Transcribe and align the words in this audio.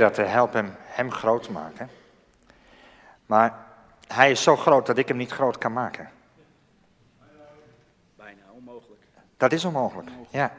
dat 0.00 0.16
helpt 0.16 0.54
hem, 0.54 0.74
hem 0.78 1.10
groot 1.10 1.42
te 1.42 1.52
maken. 1.52 1.88
Maar 3.26 3.66
hij 4.06 4.30
is 4.30 4.42
zo 4.42 4.56
groot 4.56 4.86
dat 4.86 4.98
ik 4.98 5.08
hem 5.08 5.16
niet 5.16 5.30
groot 5.30 5.58
kan 5.58 5.72
maken. 5.72 6.10
Bijna 8.16 8.40
onmogelijk. 8.50 9.00
Dat 9.36 9.52
is 9.52 9.64
onmogelijk, 9.64 10.10
ja. 10.30 10.52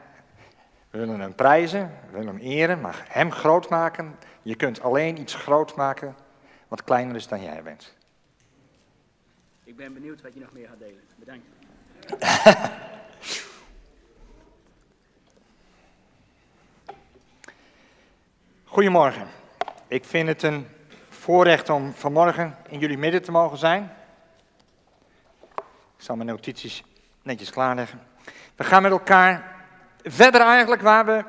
We 0.90 0.98
willen 0.98 1.20
hem 1.20 1.34
prijzen, 1.34 1.90
we 2.06 2.18
willen 2.18 2.34
hem 2.34 2.42
eren, 2.42 2.80
maar 2.80 3.04
hem 3.08 3.32
groot 3.32 3.68
maken. 3.68 4.16
Je 4.42 4.54
kunt 4.54 4.80
alleen 4.80 5.20
iets 5.20 5.34
groot 5.34 5.76
maken 5.76 6.16
wat 6.68 6.84
kleiner 6.84 7.16
is 7.16 7.28
dan 7.28 7.42
jij 7.42 7.62
bent. 7.62 7.94
Ik 9.64 9.76
ben 9.76 9.94
benieuwd 9.94 10.22
wat 10.22 10.34
je 10.34 10.40
nog 10.40 10.52
meer 10.52 10.68
gaat 10.68 10.78
delen. 10.78 11.02
Bedankt. 11.16 11.46
Goedemorgen. 18.76 19.26
Ik 19.88 20.04
vind 20.04 20.28
het 20.28 20.42
een 20.42 20.66
voorrecht 21.08 21.70
om 21.70 21.92
vanmorgen 21.94 22.56
in 22.68 22.78
jullie 22.78 22.98
midden 22.98 23.22
te 23.22 23.30
mogen 23.30 23.58
zijn. 23.58 23.92
Ik 25.96 26.02
zal 26.02 26.16
mijn 26.16 26.28
notities 26.28 26.84
netjes 27.22 27.50
klaarleggen. 27.50 28.00
We 28.56 28.64
gaan 28.64 28.82
met 28.82 28.90
elkaar 28.90 29.56
verder 30.02 30.40
eigenlijk 30.40 30.82
waar 30.82 31.06
we 31.06 31.24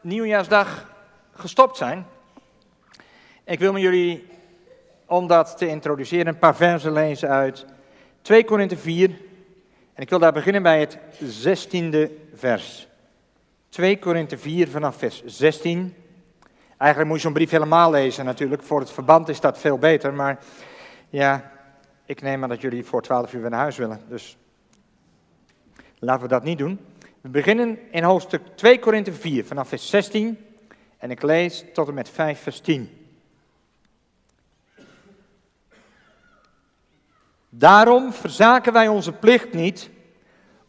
nieuwjaarsdag 0.00 0.90
gestopt 1.32 1.76
zijn. 1.76 2.06
Ik 3.44 3.58
wil 3.58 3.72
met 3.72 3.82
jullie, 3.82 4.26
om 5.06 5.26
dat 5.26 5.58
te 5.58 5.68
introduceren, 5.68 6.26
een 6.26 6.38
paar 6.38 6.56
versen 6.56 6.92
lezen 6.92 7.28
uit 7.28 7.66
2 8.20 8.44
Korinthe 8.44 8.76
4. 8.76 9.10
En 9.94 10.02
ik 10.02 10.10
wil 10.10 10.18
daar 10.18 10.32
beginnen 10.32 10.62
bij 10.62 10.80
het 10.80 10.98
16e 11.22 12.10
vers. 12.34 12.88
2 13.68 13.98
Korinthe 13.98 14.38
4 14.38 14.68
vanaf 14.68 14.96
vers 14.96 15.22
16. 15.24 15.96
Eigenlijk 16.82 17.10
moet 17.10 17.20
je 17.20 17.26
zo'n 17.26 17.36
brief 17.36 17.50
helemaal 17.50 17.90
lezen 17.90 18.24
natuurlijk. 18.24 18.62
Voor 18.62 18.80
het 18.80 18.90
verband 18.90 19.28
is 19.28 19.40
dat 19.40 19.58
veel 19.58 19.78
beter. 19.78 20.14
Maar 20.14 20.38
ja, 21.08 21.50
ik 22.04 22.22
neem 22.22 22.42
aan 22.42 22.48
dat 22.48 22.60
jullie 22.60 22.84
voor 22.84 23.02
12 23.02 23.32
uur 23.32 23.40
weer 23.40 23.50
naar 23.50 23.60
huis 23.60 23.76
willen. 23.76 24.00
Dus 24.08 24.36
laten 25.98 26.22
we 26.22 26.28
dat 26.28 26.42
niet 26.42 26.58
doen. 26.58 26.80
We 27.20 27.28
beginnen 27.28 27.78
in 27.90 28.02
hoofdstuk 28.02 28.42
2 28.54 28.78
Korinthe 28.78 29.12
4 29.12 29.44
vanaf 29.44 29.68
vers 29.68 29.88
16. 29.88 30.46
En 30.98 31.10
ik 31.10 31.22
lees 31.22 31.64
tot 31.72 31.88
en 31.88 31.94
met 31.94 32.08
5 32.08 32.42
vers 32.42 32.60
10. 32.60 33.10
Daarom 37.48 38.12
verzaken 38.12 38.72
wij 38.72 38.88
onze 38.88 39.12
plicht 39.12 39.52
niet, 39.52 39.90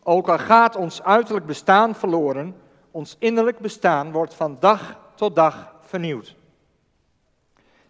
ook 0.03 0.29
al 0.29 0.37
gaat 0.37 0.75
ons 0.75 1.03
uiterlijk 1.03 1.45
bestaan 1.45 1.95
verloren, 1.95 2.55
ons 2.91 3.15
innerlijk 3.19 3.59
bestaan 3.59 4.11
wordt 4.11 4.33
van 4.33 4.57
dag 4.59 4.99
tot 5.15 5.35
dag 5.35 5.72
vernieuwd. 5.93 6.35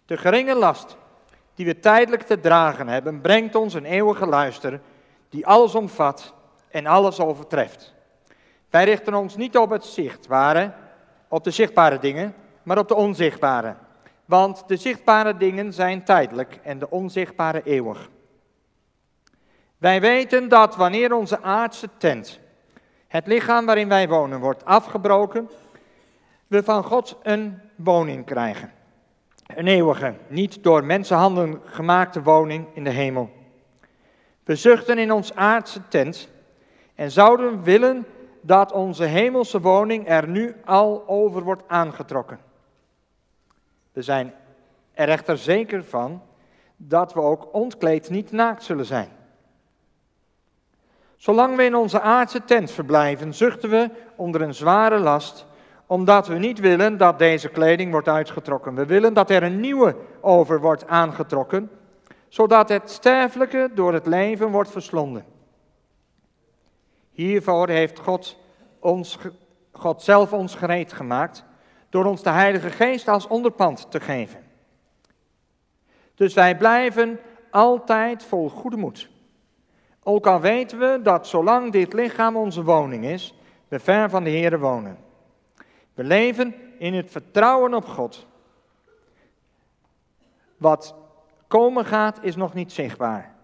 De 0.06 0.16
geringe 0.16 0.54
last 0.54 0.96
die 1.54 1.66
we 1.66 1.80
tijdelijk 1.80 2.22
te 2.22 2.40
dragen 2.40 2.88
hebben, 2.88 3.20
brengt 3.20 3.54
ons 3.54 3.74
een 3.74 3.84
eeuwige 3.84 4.26
luister 4.26 4.80
die 5.28 5.46
alles 5.46 5.74
omvat 5.74 6.34
en 6.68 6.86
alles 6.86 7.20
overtreft. 7.20 7.94
Wij 8.70 8.84
richten 8.84 9.14
ons 9.14 9.36
niet 9.36 9.56
op 9.56 9.70
het 9.70 9.84
zichtbare, 9.84 10.72
op 11.28 11.44
de 11.44 11.50
zichtbare 11.50 11.98
dingen, 11.98 12.34
maar 12.62 12.78
op 12.78 12.88
de 12.88 12.94
onzichtbare. 12.94 13.76
Want 14.24 14.68
de 14.68 14.76
zichtbare 14.76 15.36
dingen 15.36 15.72
zijn 15.72 16.04
tijdelijk 16.04 16.58
en 16.62 16.78
de 16.78 16.90
onzichtbare 16.90 17.62
eeuwig. 17.64 18.08
Wij 19.78 20.00
weten 20.00 20.48
dat 20.48 20.76
wanneer 20.76 21.14
onze 21.14 21.42
aardse 21.42 21.88
tent, 21.98 22.40
het 23.08 23.26
lichaam 23.26 23.66
waarin 23.66 23.88
wij 23.88 24.08
wonen, 24.08 24.40
wordt 24.40 24.64
afgebroken, 24.64 25.50
we 26.46 26.62
van 26.62 26.84
God 26.84 27.16
een 27.22 27.60
woning 27.76 28.24
krijgen. 28.24 28.72
Een 29.46 29.66
eeuwige, 29.66 30.14
niet 30.28 30.62
door 30.62 30.84
mensenhanden 30.84 31.60
gemaakte 31.64 32.22
woning 32.22 32.66
in 32.74 32.84
de 32.84 32.90
hemel. 32.90 33.30
We 34.44 34.56
zuchten 34.56 34.98
in 34.98 35.12
ons 35.12 35.34
aardse 35.34 35.88
tent 35.88 36.28
en 36.94 37.10
zouden 37.10 37.62
willen 37.62 38.06
dat 38.40 38.72
onze 38.72 39.04
hemelse 39.04 39.60
woning 39.60 40.08
er 40.08 40.28
nu 40.28 40.56
al 40.64 41.08
over 41.08 41.42
wordt 41.42 41.62
aangetrokken. 41.66 42.38
We 43.92 44.02
zijn 44.02 44.34
er 44.92 45.08
echter 45.08 45.38
zeker 45.38 45.84
van 45.84 46.22
dat 46.76 47.14
we 47.14 47.20
ook 47.20 47.54
ontkleed 47.54 48.10
niet 48.10 48.32
naakt 48.32 48.62
zullen 48.62 48.86
zijn. 48.86 49.08
Zolang 51.16 51.56
we 51.56 51.64
in 51.64 51.74
onze 51.74 52.00
aardse 52.00 52.44
tent 52.44 52.70
verblijven, 52.70 53.34
zuchten 53.34 53.70
we 53.70 53.90
onder 54.16 54.40
een 54.40 54.54
zware 54.54 54.98
last, 54.98 55.46
omdat 55.86 56.26
we 56.26 56.38
niet 56.38 56.58
willen 56.58 56.96
dat 56.96 57.18
deze 57.18 57.48
kleding 57.48 57.90
wordt 57.90 58.08
uitgetrokken. 58.08 58.74
We 58.74 58.86
willen 58.86 59.14
dat 59.14 59.30
er 59.30 59.42
een 59.42 59.60
nieuwe 59.60 59.96
over 60.20 60.60
wordt 60.60 60.86
aangetrokken, 60.86 61.70
zodat 62.28 62.68
het 62.68 62.90
sterfelijke 62.90 63.70
door 63.74 63.92
het 63.92 64.06
leven 64.06 64.50
wordt 64.50 64.70
verslonden. 64.70 65.24
Hiervoor 67.10 67.68
heeft 67.68 67.98
God, 67.98 68.36
ons, 68.78 69.18
God 69.72 70.02
zelf 70.02 70.32
ons 70.32 70.54
gereed 70.54 70.92
gemaakt, 70.92 71.44
door 71.88 72.04
ons 72.04 72.22
de 72.22 72.30
Heilige 72.30 72.70
Geest 72.70 73.08
als 73.08 73.26
onderpand 73.26 73.90
te 73.90 74.00
geven. 74.00 74.42
Dus 76.14 76.34
wij 76.34 76.56
blijven 76.56 77.20
altijd 77.50 78.24
vol 78.24 78.48
goede 78.48 78.76
moed. 78.76 79.08
Ook 80.02 80.26
al 80.26 80.40
weten 80.40 80.78
we 80.78 81.00
dat 81.02 81.26
zolang 81.26 81.72
dit 81.72 81.92
lichaam 81.92 82.36
onze 82.36 82.62
woning 82.62 83.04
is, 83.04 83.34
we 83.68 83.78
ver 83.78 84.10
van 84.10 84.24
de 84.24 84.30
Heer 84.30 84.58
wonen. 84.58 84.98
We 85.94 86.04
leven 86.04 86.54
in 86.78 86.94
het 86.94 87.10
vertrouwen 87.10 87.74
op 87.74 87.84
God. 87.84 88.26
Wat 90.56 90.94
komen 91.46 91.84
gaat 91.84 92.18
is 92.22 92.36
nog 92.36 92.54
niet 92.54 92.72
zichtbaar. 92.72 93.34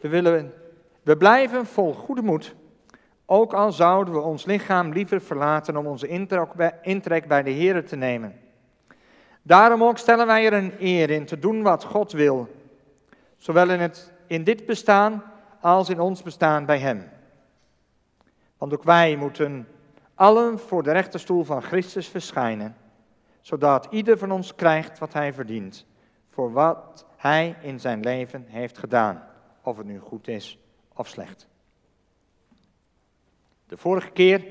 We, 0.00 0.08
willen, 0.08 0.54
we 1.02 1.16
blijven 1.16 1.66
vol 1.66 1.92
goede 1.92 2.22
moed, 2.22 2.54
ook 3.26 3.52
al 3.52 3.72
zouden 3.72 4.14
we 4.14 4.20
ons 4.20 4.44
lichaam 4.44 4.92
liever 4.92 5.20
verlaten 5.20 5.76
om 5.76 5.86
onze 5.86 6.08
intrek 6.82 7.26
bij 7.28 7.42
de 7.42 7.50
Heer 7.50 7.86
te 7.86 7.96
nemen. 7.96 8.40
Daarom 9.42 9.84
ook 9.84 9.98
stellen 9.98 10.26
wij 10.26 10.46
er 10.46 10.52
een 10.52 10.74
eer 10.78 11.10
in 11.10 11.26
te 11.26 11.38
doen 11.38 11.62
wat 11.62 11.84
God 11.84 12.12
wil, 12.12 12.48
zowel 13.36 13.70
in, 13.70 13.80
het, 13.80 14.12
in 14.26 14.44
dit 14.44 14.66
bestaan 14.66 15.22
als 15.60 15.88
in 15.88 16.00
ons 16.00 16.22
bestaan 16.22 16.64
bij 16.64 16.78
Hem. 16.78 17.08
Want 18.58 18.72
ook 18.72 18.82
wij 18.82 19.16
moeten 19.16 19.66
allen 20.20 20.58
voor 20.58 20.82
de 20.82 20.92
rechterstoel 20.92 21.44
van 21.44 21.62
Christus 21.62 22.08
verschijnen, 22.08 22.76
zodat 23.40 23.86
ieder 23.90 24.18
van 24.18 24.30
ons 24.30 24.54
krijgt 24.54 24.98
wat 24.98 25.12
hij 25.12 25.32
verdient, 25.32 25.86
voor 26.30 26.52
wat 26.52 27.06
hij 27.16 27.56
in 27.62 27.80
zijn 27.80 28.00
leven 28.00 28.44
heeft 28.48 28.78
gedaan, 28.78 29.22
of 29.62 29.76
het 29.76 29.86
nu 29.86 29.98
goed 29.98 30.28
is 30.28 30.58
of 30.94 31.08
slecht. 31.08 31.48
De 33.66 33.76
vorige 33.76 34.10
keer 34.10 34.44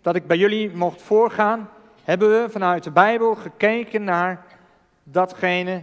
dat 0.00 0.14
ik 0.14 0.26
bij 0.26 0.36
jullie 0.36 0.76
mocht 0.76 1.02
voorgaan, 1.02 1.68
hebben 2.04 2.28
we 2.28 2.50
vanuit 2.50 2.84
de 2.84 2.90
Bijbel 2.90 3.34
gekeken 3.34 4.04
naar 4.04 4.46
datgene 5.02 5.82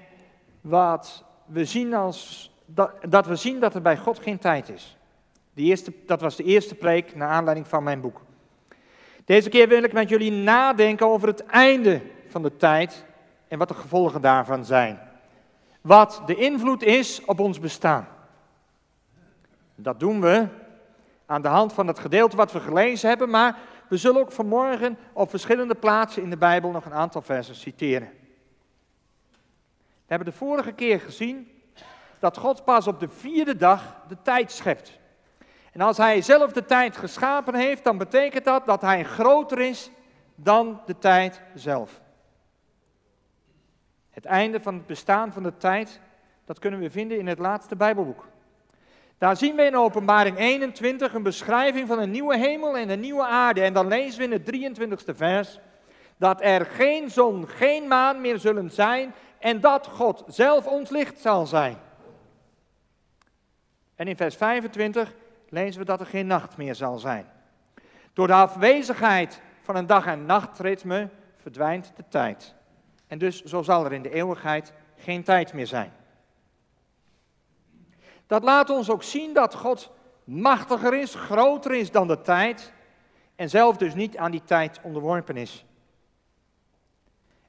wat 0.62 1.24
we 1.46 1.66
zien 1.66 1.94
als 1.94 2.52
dat, 3.10 3.26
we 3.26 3.36
zien 3.36 3.60
dat 3.60 3.76
er 3.76 3.82
bij 3.82 3.98
God 3.98 4.20
geen 4.20 4.40
tijd 4.40 4.70
is. 4.70 4.98
Die 5.54 5.70
eerste, 5.70 5.94
dat 6.06 6.22
was 6.22 6.36
de 6.36 6.44
eerste 6.44 6.76
preek 6.76 7.16
naar 7.16 7.30
aanleiding 7.30 7.68
van 7.68 7.84
mijn 7.84 8.02
boek. 8.02 8.28
Deze 9.30 9.50
keer 9.50 9.68
wil 9.68 9.84
ik 9.84 9.94
met 9.94 10.10
jullie 10.10 10.32
nadenken 10.32 11.08
over 11.08 11.28
het 11.28 11.46
einde 11.46 12.02
van 12.28 12.42
de 12.42 12.58
tijd 12.58 13.06
en 13.48 13.58
wat 13.58 13.68
de 13.68 13.74
gevolgen 13.74 14.22
daarvan 14.22 14.66
zijn. 14.66 15.00
Wat 15.82 16.22
de 16.26 16.36
invloed 16.36 16.84
is 16.84 17.26
op 17.26 17.40
ons 17.40 17.60
bestaan. 17.60 18.08
Dat 19.76 20.00
doen 20.00 20.22
we 20.22 20.48
aan 21.26 21.42
de 21.42 21.48
hand 21.48 21.74
van 21.74 21.88
het 21.88 22.00
gedeelte 22.00 22.36
wat 22.36 22.52
we 22.52 22.60
gelezen 22.60 23.10
hebben, 23.10 23.30
maar 23.30 23.58
we 23.88 23.98
zullen 23.98 24.22
ook 24.22 24.32
vanmorgen 24.32 24.98
op 25.14 25.30
verschillende 25.30 25.76
plaatsen 25.76 26.24
in 26.24 26.30
de 26.30 26.38
Bijbel 26.38 26.72
nog 26.72 26.86
een 26.86 26.94
aantal 26.94 27.22
versen 27.22 27.56
citeren. 27.56 28.10
We 29.78 30.06
hebben 30.08 30.28
de 30.28 30.38
vorige 30.38 30.72
keer 30.72 31.00
gezien 31.00 31.48
dat 32.20 32.38
God 32.38 32.66
pas 32.66 32.88
op 32.88 33.00
de 33.00 33.10
vierde 33.10 33.56
dag 33.56 33.96
de 34.08 34.18
tijd 34.22 34.52
schept. 34.52 35.00
En 35.80 35.86
als 35.86 35.98
hij 35.98 36.22
zelf 36.22 36.52
de 36.52 36.66
tijd 36.66 36.98
geschapen 36.98 37.56
heeft, 37.56 37.84
dan 37.84 37.98
betekent 37.98 38.46
dat 38.46 38.66
dat 38.66 38.81
hij 38.81 39.04
groter 39.04 39.60
is 39.60 39.92
dan 40.36 40.81
de 40.86 40.98
tijd 40.98 41.42
zelf. 41.54 42.02
Het 44.10 44.26
einde 44.26 44.60
van 44.60 44.74
het 44.74 44.86
bestaan 44.86 45.34
van 45.34 45.44
de 45.44 45.58
tijd, 45.58 46.00
dat 46.46 46.60
kunnen 46.60 46.80
we 46.80 46.90
vinden 46.90 47.20
in 47.20 47.28
het 47.28 47.40
laatste 47.40 47.76
Bijbelboek. 47.76 48.28
Daar 49.18 49.38
zien 49.38 49.56
we 49.56 49.64
in 49.64 49.78
Openbaring 49.78 50.38
21 50.38 51.14
een 51.14 51.24
beschrijving 51.24 51.88
van 51.88 52.00
een 52.00 52.12
nieuwe 52.12 52.38
hemel 52.38 52.78
en 52.78 52.90
een 52.90 53.00
nieuwe 53.00 53.25
aarde. 53.25 53.62
En 53.62 53.74
dan 53.74 53.88
lezen 53.88 54.20
we 54.20 54.25
in 54.25 54.32
het 54.32 54.80
23ste 54.80 55.16
vers 55.16 55.60
dat 56.18 56.42
er 56.42 56.66
geen 56.66 57.10
zon, 57.10 57.48
geen 57.48 57.88
maan 57.88 58.22
meer 58.22 58.40
zullen 58.40 58.72
zijn 58.72 59.14
en 59.38 59.60
dat 59.60 59.88
God 59.88 60.24
zelf 60.28 60.68
ons 60.68 60.90
licht 60.90 61.20
zal 61.20 61.46
zijn. 61.46 61.78
En 63.96 64.08
in 64.08 64.16
vers 64.16 64.36
25 64.36 65.14
lezen 65.51 65.80
we 65.80 65.86
dat 65.86 66.00
er 66.00 66.06
geen 66.06 66.28
nacht 66.28 66.57
meer 66.57 66.75
zal 66.75 66.98
zijn. 66.98 67.25
Door 68.13 68.28
de 68.28 68.34
afwezigheid 68.34 69.42
van 69.62 69.75
een 69.75 69.88
dag- 69.88 70.06
en 70.06 70.25
nachtritme 70.25 71.10
verdwijnt 71.38 71.92
de 71.96 72.04
tijd. 72.10 72.56
En 73.07 73.18
dus 73.18 73.44
zo 73.44 73.62
zal 73.62 73.86
er 73.86 73.94
in 73.94 74.01
de 74.01 74.13
eeuwigheid 74.13 74.74
geen 74.96 75.24
tijd 75.24 75.54
meer 75.54 75.68
zijn. 75.68 75.92
Dat 78.28 78.44
laat 78.44 78.69
ons 78.69 78.90
ook 78.90 79.04
zien 79.04 79.34
dat 79.34 79.56
God 79.56 79.92
machtiger 80.24 80.94
is, 80.94 81.16
groter 81.16 81.74
is 81.74 81.92
dan 81.92 82.07
de 82.07 82.22
tijd 82.22 82.74
en 83.36 83.50
zelf 83.50 83.78
dus 83.78 83.94
niet 83.94 84.18
aan 84.18 84.31
die 84.31 84.44
tijd 84.44 84.80
onderworpen 84.81 85.38
is. 85.38 85.66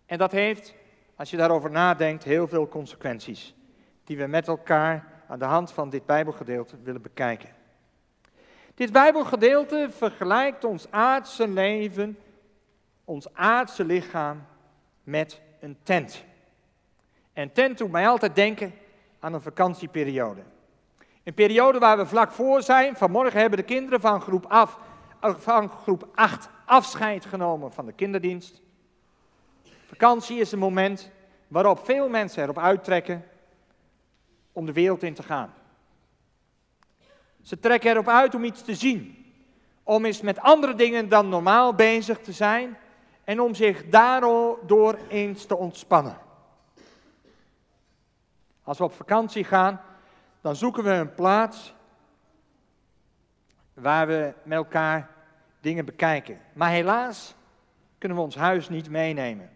En 0.06 0.18
dat 0.18 0.32
heeft, 0.32 0.74
als 1.16 1.30
je 1.30 1.36
daarover 1.36 1.70
nadenkt, 1.70 2.24
heel 2.24 2.48
veel 2.48 2.68
consequenties 2.68 3.54
die 4.04 4.16
we 4.16 4.26
met 4.26 4.48
elkaar 4.48 5.22
aan 5.28 5.38
de 5.38 5.44
hand 5.44 5.72
van 5.72 5.90
dit 5.90 6.06
Bijbelgedeelte 6.06 6.76
willen 6.82 7.02
bekijken. 7.02 7.48
Dit 8.80 8.92
Bijbelgedeelte 8.92 9.88
vergelijkt 9.90 10.64
ons 10.64 10.86
aardse 10.90 11.48
leven, 11.48 12.18
ons 13.04 13.34
aardse 13.34 13.84
lichaam 13.84 14.44
met 15.02 15.40
een 15.60 15.76
tent. 15.82 16.24
En 17.32 17.52
tent 17.52 17.78
doet 17.78 17.90
mij 17.90 18.08
altijd 18.08 18.34
denken 18.34 18.74
aan 19.18 19.34
een 19.34 19.40
vakantieperiode. 19.40 20.40
Een 21.24 21.34
periode 21.34 21.78
waar 21.78 21.96
we 21.96 22.06
vlak 22.06 22.32
voor 22.32 22.62
zijn. 22.62 22.96
Vanmorgen 22.96 23.40
hebben 23.40 23.58
de 23.58 23.64
kinderen 23.64 24.00
van 24.00 24.20
groep, 24.20 24.46
af, 24.46 24.78
van 25.20 25.68
groep 25.68 26.08
8 26.14 26.48
afscheid 26.64 27.24
genomen 27.24 27.72
van 27.72 27.86
de 27.86 27.92
kinderdienst. 27.92 28.60
Vakantie 29.86 30.40
is 30.40 30.52
een 30.52 30.58
moment 30.58 31.10
waarop 31.48 31.84
veel 31.84 32.08
mensen 32.08 32.42
erop 32.42 32.58
uittrekken 32.58 33.24
om 34.52 34.66
de 34.66 34.72
wereld 34.72 35.02
in 35.02 35.14
te 35.14 35.22
gaan. 35.22 35.54
Ze 37.42 37.58
trekken 37.58 37.90
erop 37.90 38.08
uit 38.08 38.34
om 38.34 38.44
iets 38.44 38.62
te 38.62 38.74
zien, 38.74 39.32
om 39.82 40.04
eens 40.04 40.20
met 40.20 40.38
andere 40.38 40.74
dingen 40.74 41.08
dan 41.08 41.28
normaal 41.28 41.74
bezig 41.74 42.18
te 42.18 42.32
zijn 42.32 42.78
en 43.24 43.40
om 43.40 43.54
zich 43.54 43.88
daardoor 43.88 44.98
eens 45.08 45.46
te 45.46 45.56
ontspannen. 45.56 46.18
Als 48.62 48.78
we 48.78 48.84
op 48.84 48.92
vakantie 48.92 49.44
gaan, 49.44 49.80
dan 50.40 50.56
zoeken 50.56 50.84
we 50.84 50.90
een 50.90 51.14
plaats 51.14 51.74
waar 53.74 54.06
we 54.06 54.34
met 54.42 54.58
elkaar 54.58 55.10
dingen 55.60 55.84
bekijken. 55.84 56.38
Maar 56.52 56.70
helaas 56.70 57.34
kunnen 57.98 58.18
we 58.18 58.24
ons 58.24 58.36
huis 58.36 58.68
niet 58.68 58.90
meenemen. 58.90 59.50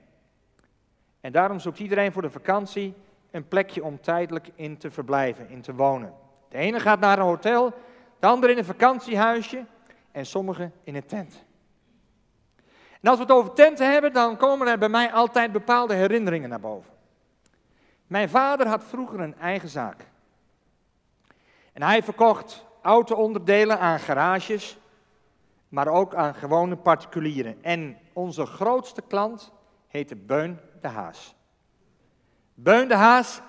En 1.20 1.32
daarom 1.32 1.58
zoekt 1.58 1.78
iedereen 1.78 2.12
voor 2.12 2.22
de 2.22 2.30
vakantie 2.30 2.94
een 3.30 3.48
plekje 3.48 3.84
om 3.84 4.00
tijdelijk 4.00 4.50
in 4.54 4.76
te 4.76 4.90
verblijven, 4.90 5.48
in 5.48 5.60
te 5.60 5.74
wonen. 5.74 6.14
De 6.54 6.60
ene 6.60 6.80
gaat 6.80 7.00
naar 7.00 7.18
een 7.18 7.24
hotel, 7.24 7.72
de 8.18 8.26
andere 8.26 8.52
in 8.52 8.58
een 8.58 8.64
vakantiehuisje 8.64 9.64
en 10.12 10.26
sommigen 10.26 10.72
in 10.84 10.94
een 10.94 11.06
tent. 11.06 11.44
En 13.00 13.10
als 13.10 13.16
we 13.16 13.22
het 13.22 13.32
over 13.32 13.52
tenten 13.52 13.92
hebben, 13.92 14.12
dan 14.12 14.36
komen 14.36 14.66
er 14.66 14.78
bij 14.78 14.88
mij 14.88 15.12
altijd 15.12 15.52
bepaalde 15.52 15.94
herinneringen 15.94 16.48
naar 16.48 16.60
boven. 16.60 16.90
Mijn 18.06 18.28
vader 18.28 18.66
had 18.66 18.84
vroeger 18.84 19.20
een 19.20 19.38
eigen 19.38 19.68
zaak. 19.68 20.06
En 21.72 21.82
hij 21.82 22.02
verkocht 22.02 22.66
auto-onderdelen 22.82 23.78
aan 23.78 24.00
garages, 24.00 24.78
maar 25.68 25.88
ook 25.88 26.14
aan 26.14 26.34
gewone 26.34 26.76
particulieren. 26.76 27.62
En 27.62 27.98
onze 28.12 28.46
grootste 28.46 29.02
klant 29.02 29.52
heette 29.86 30.16
Beun 30.16 30.60
de 30.80 30.88
Haas. 30.88 31.34
Beun 32.54 32.88
de 32.88 32.96
Haas 32.96 33.40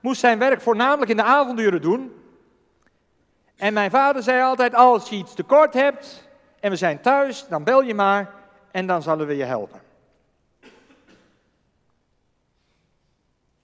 moest 0.00 0.20
zijn 0.20 0.38
werk 0.38 0.60
voornamelijk 0.60 1.10
in 1.10 1.16
de 1.16 1.22
avonduren 1.22 1.82
doen. 1.82 2.18
En 3.60 3.72
mijn 3.72 3.90
vader 3.90 4.22
zei 4.22 4.42
altijd, 4.42 4.74
als 4.74 5.08
je 5.08 5.16
iets 5.16 5.34
tekort 5.34 5.74
hebt 5.74 6.28
en 6.60 6.70
we 6.70 6.76
zijn 6.76 7.00
thuis, 7.00 7.46
dan 7.48 7.64
bel 7.64 7.82
je 7.82 7.94
maar 7.94 8.34
en 8.70 8.86
dan 8.86 9.02
zullen 9.02 9.26
we 9.26 9.36
je 9.36 9.44
helpen. 9.44 9.80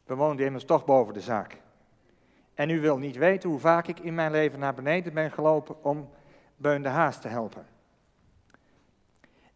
We 0.05 0.15
woonden 0.15 0.47
immers 0.47 0.65
toch 0.65 0.85
boven 0.85 1.15
de 1.15 1.21
zaak. 1.21 1.57
En 2.55 2.71
u 2.71 2.81
wil 2.81 2.99
niet 2.99 3.17
weten 3.17 3.49
hoe 3.49 3.59
vaak 3.59 3.87
ik 3.87 4.01
in 4.01 4.15
mijn 4.15 4.31
leven 4.31 4.59
naar 4.59 4.75
beneden 4.75 5.15
ben 5.15 5.31
gelopen 5.31 5.85
om 5.85 6.11
Beun 6.57 6.83
de 6.83 6.89
Haas 6.89 7.21
te 7.21 7.29
helpen. 7.29 7.67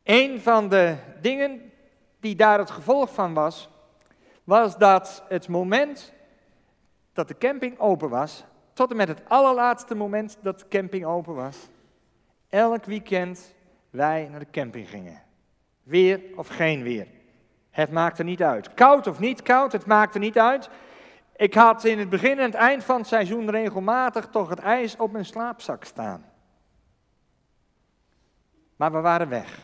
Een 0.02 0.40
van 0.40 0.68
de 0.68 0.96
dingen 1.20 1.72
die 2.20 2.36
daar 2.36 2.58
het 2.58 2.70
gevolg 2.70 3.14
van 3.14 3.34
was, 3.34 3.68
was 4.44 4.78
dat 4.78 5.24
het 5.28 5.48
moment 5.48 6.12
dat 7.12 7.28
de 7.28 7.38
camping 7.38 7.78
open 7.78 8.08
was, 8.08 8.44
tot 8.72 8.90
en 8.90 8.96
met 8.96 9.08
het 9.08 9.22
allerlaatste 9.28 9.94
moment 9.94 10.38
dat 10.42 10.58
de 10.58 10.68
camping 10.68 11.04
open 11.04 11.34
was, 11.34 11.56
elk 12.48 12.84
weekend 12.84 13.54
wij 13.90 14.28
naar 14.30 14.40
de 14.40 14.50
camping 14.50 14.88
gingen. 14.88 15.22
Weer 15.82 16.20
of 16.36 16.48
geen 16.48 16.82
weer. 16.82 17.06
Het 17.70 17.90
maakte 17.90 18.24
niet 18.24 18.42
uit. 18.42 18.74
Koud 18.74 19.06
of 19.06 19.18
niet 19.18 19.42
koud, 19.42 19.72
het 19.72 19.86
maakte 19.86 20.18
niet 20.18 20.38
uit. 20.38 20.70
Ik 21.36 21.54
had 21.54 21.84
in 21.84 21.98
het 21.98 22.08
begin 22.08 22.38
en 22.38 22.44
het 22.44 22.54
eind 22.54 22.84
van 22.84 22.96
het 22.96 23.06
seizoen 23.06 23.50
regelmatig 23.50 24.26
toch 24.26 24.48
het 24.48 24.58
ijs 24.58 24.96
op 24.96 25.12
mijn 25.12 25.24
slaapzak 25.24 25.84
staan. 25.84 26.24
Maar 28.76 28.92
we 28.92 29.00
waren 29.00 29.28
weg. 29.28 29.58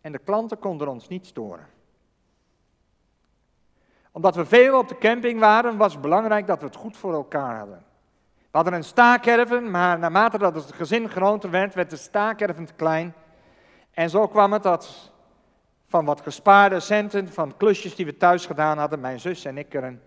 En 0.00 0.12
de 0.12 0.18
klanten 0.18 0.58
konden 0.58 0.88
ons 0.88 1.08
niet 1.08 1.26
storen. 1.26 1.66
Omdat 4.12 4.34
we 4.34 4.46
veel 4.46 4.78
op 4.78 4.88
de 4.88 4.98
camping 4.98 5.40
waren, 5.40 5.76
was 5.76 5.92
het 5.92 6.02
belangrijk 6.02 6.46
dat 6.46 6.58
we 6.58 6.66
het 6.66 6.76
goed 6.76 6.96
voor 6.96 7.12
elkaar 7.12 7.58
hadden. 7.58 7.84
We 8.52 8.58
hadden 8.58 8.74
een 8.74 8.84
staakerven, 8.84 9.70
maar 9.70 9.98
naarmate 9.98 10.38
dat 10.38 10.54
het 10.54 10.72
gezin 10.72 11.08
groter 11.08 11.50
werd, 11.50 11.74
werd 11.74 11.90
de 11.90 11.96
staakerven 11.96 12.64
te 12.64 12.72
klein. 12.72 13.14
En 13.90 14.10
zo 14.10 14.28
kwam 14.28 14.52
het 14.52 14.62
dat 14.62 15.12
van 15.86 16.04
wat 16.04 16.20
gespaarde 16.20 16.80
centen, 16.80 17.28
van 17.28 17.56
klusjes 17.56 17.94
die 17.94 18.06
we 18.06 18.16
thuis 18.16 18.46
gedaan 18.46 18.78
hadden, 18.78 19.00
mijn 19.00 19.20
zus 19.20 19.44
en 19.44 19.58
ik 19.58 19.74
er 19.74 19.84
een 19.84 20.00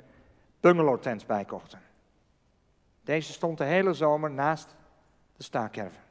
bungalowtent 0.60 1.26
bij 1.26 1.46
kochten. 1.46 1.80
Deze 3.04 3.34
stond 3.34 3.58
de 3.58 3.64
hele 3.64 3.94
zomer 3.94 4.32
naast 4.32 4.76
de 5.38 5.44
staakerven. 5.44 6.02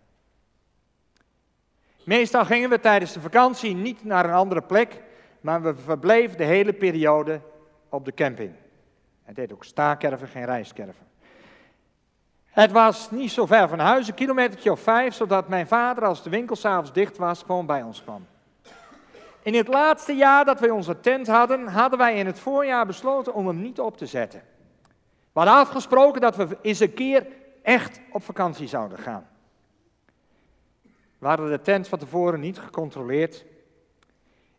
Meestal 2.04 2.44
gingen 2.44 2.70
we 2.70 2.81
tijdens 2.81 3.12
de 3.12 3.20
vakantie 3.20 3.75
niet 3.75 4.04
naar 4.04 4.25
een 4.25 4.34
andere 4.34 4.62
plek, 4.62 5.02
maar 5.40 5.62
we 5.62 5.76
verbleven 5.76 6.36
de 6.36 6.44
hele 6.44 6.72
periode 6.72 7.40
op 7.88 8.04
de 8.04 8.14
camping. 8.14 8.54
Het 9.22 9.36
deed 9.36 9.52
ook 9.52 9.64
staakerven, 9.64 10.28
geen 10.28 10.44
reiskerven. 10.44 11.13
Het 12.54 12.72
was 12.72 13.10
niet 13.10 13.30
zo 13.30 13.46
ver 13.46 13.68
van 13.68 13.78
huis, 13.78 14.08
een 14.08 14.14
kilometertje 14.14 14.70
of 14.70 14.80
vijf, 14.80 15.14
zodat 15.14 15.48
mijn 15.48 15.66
vader, 15.66 16.04
als 16.04 16.22
de 16.22 16.30
winkel 16.30 16.56
s'avonds 16.56 16.92
dicht 16.92 17.16
was, 17.16 17.42
gewoon 17.42 17.66
bij 17.66 17.82
ons 17.82 18.02
kwam. 18.02 18.26
In 19.42 19.54
het 19.54 19.68
laatste 19.68 20.12
jaar 20.12 20.44
dat 20.44 20.60
wij 20.60 20.70
onze 20.70 21.00
tent 21.00 21.26
hadden, 21.26 21.66
hadden 21.66 21.98
wij 21.98 22.16
in 22.16 22.26
het 22.26 22.38
voorjaar 22.38 22.86
besloten 22.86 23.34
om 23.34 23.46
hem 23.46 23.60
niet 23.60 23.80
op 23.80 23.96
te 23.96 24.06
zetten. 24.06 24.42
We 25.32 25.40
hadden 25.40 25.55
afgesproken 25.55 26.20
dat 26.20 26.36
we 26.36 26.58
eens 26.62 26.81
een 26.81 26.94
keer 26.94 27.26
echt 27.62 28.00
op 28.12 28.22
vakantie 28.22 28.69
zouden 28.69 28.98
gaan. 28.98 29.26
We 31.19 31.26
hadden 31.26 31.50
de 31.50 31.60
tent 31.60 31.88
van 31.88 31.98
tevoren 31.98 32.40
niet 32.40 32.58
gecontroleerd. 32.58 33.44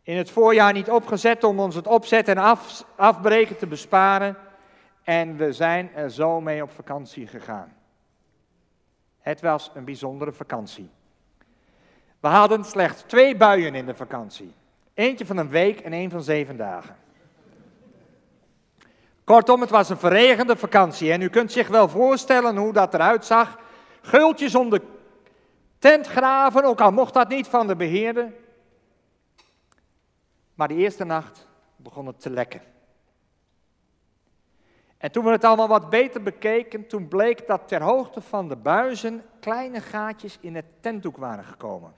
In 0.04 0.18
het 0.18 0.32
voorjaar 0.32 0.74
niet 0.74 0.90
opgezet 0.90 1.44
om 1.44 1.60
ons 1.60 1.76
het 1.76 1.88
opzetten 1.88 2.36
en 2.36 2.44
af, 2.44 2.86
afbreken 2.96 3.58
te 3.58 3.68
besparen. 3.68 4.38
En 5.04 5.38
we 5.38 5.54
zijn 5.54 5.94
er 5.94 6.12
zo 6.12 6.42
mee 6.42 6.64
op 6.64 6.72
vakantie 6.72 7.28
gegaan. 7.28 7.84
Het 9.26 9.42
was 9.42 9.72
een 9.74 9.86
bijzondere 9.86 10.32
vakantie. 10.32 10.90
We 12.20 12.28
hadden 12.28 12.64
slechts 12.64 13.02
twee 13.02 13.36
buien 13.36 13.76
in 13.76 13.86
de 13.86 13.96
vakantie. 13.96 14.54
Eentje 14.94 15.26
van 15.26 15.38
een 15.38 15.50
week 15.50 15.80
en 15.80 15.94
één 15.94 16.10
van 16.10 16.24
zeven 16.24 16.58
dagen. 16.58 16.96
Kortom, 19.24 19.62
het 19.62 19.70
was 19.70 19.90
een 19.90 19.98
verregende 19.98 20.56
vakantie 20.56 21.12
en 21.12 21.22
u 21.22 21.30
kunt 21.30 21.52
zich 21.52 21.68
wel 21.68 21.90
voorstellen 21.90 22.58
hoe 22.58 22.74
dat 22.74 22.94
eruit 22.94 23.26
zag. 23.26 23.60
Geultjes 24.02 24.56
om 24.56 24.70
de 24.70 24.82
tent 25.80 26.08
graven, 26.08 26.64
ook 26.64 26.82
al 26.82 26.92
mocht 26.92 27.14
dat 27.14 27.30
niet 27.30 27.48
van 27.48 27.68
de 27.68 27.76
beheerder. 27.76 28.34
Maar 30.56 30.68
die 30.68 30.78
eerste 30.78 31.04
nacht 31.04 31.48
begon 31.76 32.06
het 32.06 32.22
te 32.22 32.30
lekken. 32.30 32.62
En 35.06 35.12
toen 35.12 35.24
we 35.24 35.32
het 35.32 35.44
allemaal 35.44 35.68
wat 35.68 35.90
beter 35.90 36.24
bekeken, 36.24 36.88
toen 36.88 37.08
bleek 37.08 37.48
dat 37.48 37.68
ter 37.68 37.82
hoogte 37.82 38.22
van 38.22 38.48
de 38.48 38.56
buizen 38.56 39.24
kleine 39.40 39.82
gaatjes 39.82 40.38
in 40.42 40.56
het 40.56 40.66
tentdoek 40.80 41.18
waren 41.18 41.44
gekomen. 41.44 41.94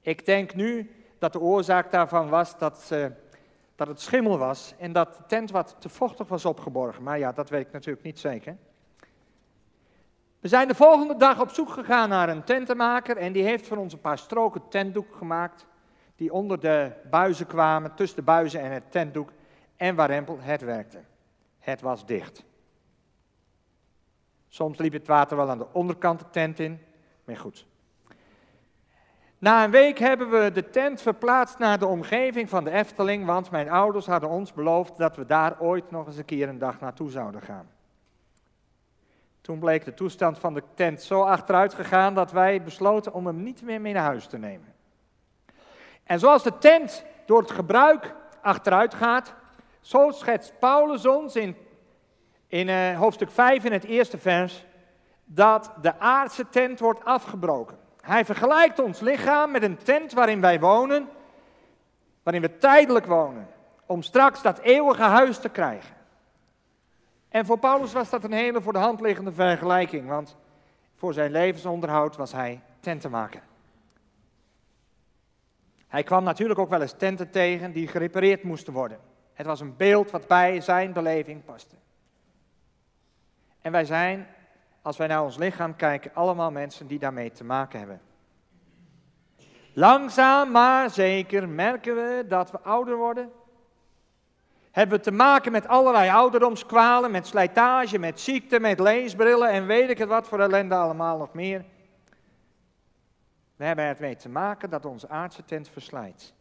Ik 0.00 0.26
denk 0.26 0.54
nu 0.54 0.90
dat 1.18 1.32
de 1.32 1.40
oorzaak 1.40 1.90
daarvan 1.90 2.28
was 2.28 2.58
dat, 2.58 2.94
dat 3.76 3.88
het 3.88 4.00
schimmel 4.00 4.38
was 4.38 4.74
en 4.78 4.92
dat 4.92 5.16
de 5.16 5.22
tent 5.26 5.50
wat 5.50 5.76
te 5.78 5.88
vochtig 5.88 6.28
was 6.28 6.44
opgeborgen. 6.44 7.02
Maar 7.02 7.18
ja, 7.18 7.32
dat 7.32 7.50
weet 7.50 7.66
ik 7.66 7.72
natuurlijk 7.72 8.04
niet 8.04 8.18
zeker. 8.18 8.56
We 10.40 10.48
zijn 10.48 10.68
de 10.68 10.74
volgende 10.74 11.16
dag 11.16 11.40
op 11.40 11.50
zoek 11.50 11.70
gegaan 11.70 12.08
naar 12.08 12.28
een 12.28 12.44
tentenmaker 12.44 13.16
en 13.16 13.32
die 13.32 13.44
heeft 13.44 13.66
voor 13.66 13.76
ons 13.76 13.92
een 13.92 14.00
paar 14.00 14.18
stroken 14.18 14.68
tentdoek 14.68 15.14
gemaakt 15.14 15.66
die 16.16 16.32
onder 16.32 16.60
de 16.60 16.92
buizen 17.10 17.46
kwamen, 17.46 17.94
tussen 17.94 18.16
de 18.18 18.24
buizen 18.24 18.60
en 18.60 18.70
het 18.70 18.90
tentdoek 18.90 19.32
en 19.76 19.94
waarempel 19.94 20.38
het 20.40 20.62
werkte. 20.62 20.98
Het 21.64 21.80
was 21.80 22.06
dicht. 22.06 22.44
Soms 24.48 24.78
liep 24.78 24.92
het 24.92 25.06
water 25.06 25.36
wel 25.36 25.50
aan 25.50 25.58
de 25.58 25.72
onderkant 25.72 26.18
de 26.18 26.30
tent 26.30 26.58
in, 26.58 26.80
maar 27.24 27.36
goed. 27.36 27.66
Na 29.38 29.64
een 29.64 29.70
week 29.70 29.98
hebben 29.98 30.30
we 30.30 30.50
de 30.52 30.70
tent 30.70 31.00
verplaatst 31.00 31.58
naar 31.58 31.78
de 31.78 31.86
omgeving 31.86 32.48
van 32.48 32.64
de 32.64 32.70
Efteling, 32.70 33.26
want 33.26 33.50
mijn 33.50 33.70
ouders 33.70 34.06
hadden 34.06 34.30
ons 34.30 34.52
beloofd 34.52 34.96
dat 34.96 35.16
we 35.16 35.26
daar 35.26 35.60
ooit 35.60 35.90
nog 35.90 36.06
eens 36.06 36.16
een 36.16 36.24
keer 36.24 36.48
een 36.48 36.58
dag 36.58 36.80
naartoe 36.80 37.10
zouden 37.10 37.42
gaan. 37.42 37.70
Toen 39.40 39.58
bleek 39.58 39.84
de 39.84 39.94
toestand 39.94 40.38
van 40.38 40.54
de 40.54 40.62
tent 40.74 41.02
zo 41.02 41.22
achteruit 41.22 41.74
gegaan 41.74 42.14
dat 42.14 42.32
wij 42.32 42.62
besloten 42.62 43.12
om 43.12 43.26
hem 43.26 43.42
niet 43.42 43.62
meer 43.62 43.80
mee 43.80 43.92
naar 43.92 44.04
huis 44.04 44.26
te 44.26 44.38
nemen. 44.38 44.74
En 46.04 46.18
zoals 46.18 46.42
de 46.42 46.58
tent 46.58 47.04
door 47.26 47.40
het 47.40 47.50
gebruik 47.50 48.14
achteruit 48.42 48.94
gaat, 48.94 49.34
zo 49.84 50.10
schetst 50.10 50.58
Paulus 50.58 51.06
ons 51.06 51.36
in, 51.36 51.56
in 52.46 52.68
uh, 52.68 52.98
hoofdstuk 52.98 53.30
5 53.30 53.64
in 53.64 53.72
het 53.72 53.84
eerste 53.84 54.18
vers 54.18 54.64
dat 55.24 55.72
de 55.82 55.98
aardse 55.98 56.48
tent 56.48 56.80
wordt 56.80 57.04
afgebroken. 57.04 57.78
Hij 58.00 58.24
vergelijkt 58.24 58.78
ons 58.78 59.00
lichaam 59.00 59.50
met 59.50 59.62
een 59.62 59.76
tent 59.76 60.12
waarin 60.12 60.40
wij 60.40 60.60
wonen, 60.60 61.08
waarin 62.22 62.42
we 62.42 62.58
tijdelijk 62.58 63.06
wonen, 63.06 63.48
om 63.86 64.02
straks 64.02 64.42
dat 64.42 64.58
eeuwige 64.58 65.02
huis 65.02 65.38
te 65.38 65.48
krijgen. 65.48 65.94
En 67.28 67.46
voor 67.46 67.58
Paulus 67.58 67.92
was 67.92 68.10
dat 68.10 68.24
een 68.24 68.32
hele 68.32 68.60
voor 68.60 68.72
de 68.72 68.78
hand 68.78 69.00
liggende 69.00 69.32
vergelijking, 69.32 70.08
want 70.08 70.36
voor 70.94 71.12
zijn 71.12 71.30
levensonderhoud 71.30 72.16
was 72.16 72.32
hij 72.32 72.60
tentenmaker. 72.80 73.42
Hij 75.88 76.02
kwam 76.02 76.24
natuurlijk 76.24 76.58
ook 76.58 76.68
wel 76.68 76.82
eens 76.82 76.94
tenten 76.96 77.30
tegen 77.30 77.72
die 77.72 77.88
gerepareerd 77.88 78.42
moesten 78.42 78.72
worden. 78.72 79.12
Het 79.34 79.46
was 79.46 79.60
een 79.60 79.76
beeld 79.76 80.10
wat 80.10 80.26
bij 80.26 80.60
zijn 80.60 80.92
beleving 80.92 81.44
paste. 81.44 81.76
En 83.60 83.72
wij 83.72 83.84
zijn, 83.84 84.26
als 84.82 84.96
wij 84.96 85.06
naar 85.06 85.22
ons 85.22 85.36
lichaam 85.36 85.76
kijken, 85.76 86.14
allemaal 86.14 86.50
mensen 86.50 86.86
die 86.86 86.98
daarmee 86.98 87.30
te 87.30 87.44
maken 87.44 87.78
hebben. 87.78 88.00
Langzaam 89.72 90.50
maar 90.50 90.90
zeker 90.90 91.48
merken 91.48 91.94
we 91.94 92.24
dat 92.28 92.50
we 92.50 92.60
ouder 92.60 92.96
worden. 92.96 93.32
Hebben 94.70 94.96
we 94.96 95.04
te 95.04 95.10
maken 95.10 95.52
met 95.52 95.68
allerlei 95.68 96.10
ouderdomskwalen, 96.10 97.10
met 97.10 97.26
slijtage, 97.26 97.98
met 97.98 98.20
ziekte, 98.20 98.60
met 98.60 98.78
leesbrillen 98.78 99.48
en 99.48 99.66
weet 99.66 99.90
ik 99.90 99.98
het 99.98 100.08
wat 100.08 100.28
voor 100.28 100.40
ellende 100.40 100.74
allemaal 100.74 101.18
nog 101.18 101.32
meer. 101.32 101.64
We 103.56 103.64
hebben 103.64 103.84
ermee 103.84 104.16
te 104.16 104.28
maken 104.28 104.70
dat 104.70 104.84
onze 104.84 105.08
aardse 105.08 105.44
tent 105.44 105.68
verslijt. 105.68 106.33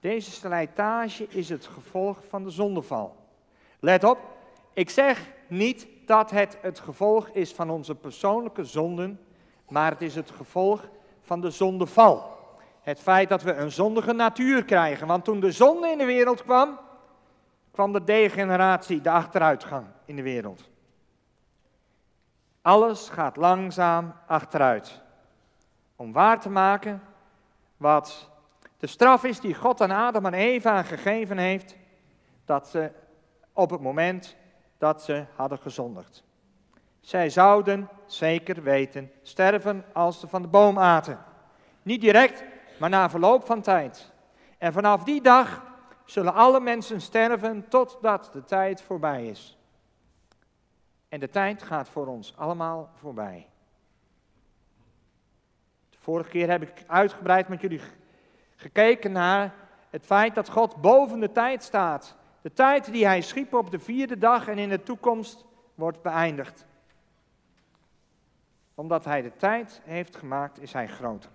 Deze 0.00 0.30
slijtage 0.30 1.26
is 1.28 1.48
het 1.48 1.66
gevolg 1.66 2.18
van 2.28 2.44
de 2.44 2.50
zondeval. 2.50 3.16
Let 3.78 4.04
op, 4.04 4.18
ik 4.72 4.90
zeg 4.90 5.30
niet 5.46 5.86
dat 6.06 6.30
het 6.30 6.58
het 6.60 6.78
gevolg 6.78 7.28
is 7.28 7.52
van 7.52 7.70
onze 7.70 7.94
persoonlijke 7.94 8.64
zonden, 8.64 9.20
maar 9.68 9.90
het 9.90 10.02
is 10.02 10.14
het 10.14 10.30
gevolg 10.30 10.88
van 11.22 11.40
de 11.40 11.50
zondeval. 11.50 12.36
Het 12.80 13.00
feit 13.00 13.28
dat 13.28 13.42
we 13.42 13.52
een 13.52 13.72
zondige 13.72 14.12
natuur 14.12 14.64
krijgen. 14.64 15.06
Want 15.06 15.24
toen 15.24 15.40
de 15.40 15.52
zonde 15.52 15.88
in 15.88 15.98
de 15.98 16.04
wereld 16.04 16.42
kwam, 16.42 16.78
kwam 17.70 17.92
de 17.92 18.04
degeneratie, 18.04 19.00
de 19.00 19.10
achteruitgang 19.10 19.86
in 20.04 20.16
de 20.16 20.22
wereld. 20.22 20.68
Alles 22.62 23.08
gaat 23.08 23.36
langzaam 23.36 24.14
achteruit. 24.26 25.00
Om 25.96 26.12
waar 26.12 26.40
te 26.40 26.50
maken 26.50 27.02
wat 27.76 28.30
de 28.78 28.86
straf 28.86 29.24
is 29.24 29.40
die 29.40 29.54
God 29.54 29.80
aan 29.80 29.90
Adam 29.90 30.26
en 30.26 30.34
Eva 30.34 30.82
gegeven 30.82 31.38
heeft, 31.38 31.76
dat 32.44 32.68
ze 32.68 32.90
op 33.52 33.70
het 33.70 33.80
moment 33.80 34.36
dat 34.78 35.02
ze 35.02 35.24
hadden 35.34 35.58
gezondigd. 35.58 36.24
Zij 37.00 37.30
zouden 37.30 37.88
zeker 38.06 38.62
weten 38.62 39.12
sterven 39.22 39.84
als 39.92 40.20
ze 40.20 40.28
van 40.28 40.42
de 40.42 40.48
boom 40.48 40.78
aten. 40.78 41.18
Niet 41.82 42.00
direct, 42.00 42.44
maar 42.78 42.90
na 42.90 43.10
verloop 43.10 43.46
van 43.46 43.60
tijd. 43.60 44.12
En 44.58 44.72
vanaf 44.72 45.04
die 45.04 45.22
dag 45.22 45.62
zullen 46.04 46.34
alle 46.34 46.60
mensen 46.60 47.00
sterven 47.00 47.68
totdat 47.68 48.30
de 48.32 48.44
tijd 48.44 48.82
voorbij 48.82 49.26
is. 49.26 49.58
En 51.08 51.20
de 51.20 51.28
tijd 51.28 51.62
gaat 51.62 51.88
voor 51.88 52.06
ons 52.06 52.36
allemaal 52.36 52.90
voorbij. 52.94 53.48
De 55.90 55.98
vorige 55.98 56.30
keer 56.30 56.50
heb 56.50 56.62
ik 56.62 56.84
uitgebreid 56.86 57.48
met 57.48 57.60
jullie 57.60 57.80
gekeken 58.58 59.12
naar 59.12 59.54
het 59.90 60.06
feit 60.06 60.34
dat 60.34 60.48
God 60.48 60.76
boven 60.76 61.20
de 61.20 61.32
tijd 61.32 61.62
staat. 61.62 62.16
De 62.40 62.52
tijd 62.52 62.92
die 62.92 63.06
hij 63.06 63.20
schiep 63.20 63.54
op 63.54 63.70
de 63.70 63.78
vierde 63.78 64.18
dag 64.18 64.48
en 64.48 64.58
in 64.58 64.68
de 64.68 64.82
toekomst 64.82 65.44
wordt 65.74 66.02
beëindigd. 66.02 66.66
Omdat 68.74 69.04
hij 69.04 69.22
de 69.22 69.36
tijd 69.36 69.80
heeft 69.84 70.16
gemaakt, 70.16 70.60
is 70.60 70.72
hij 70.72 70.88
groter. 70.88 71.30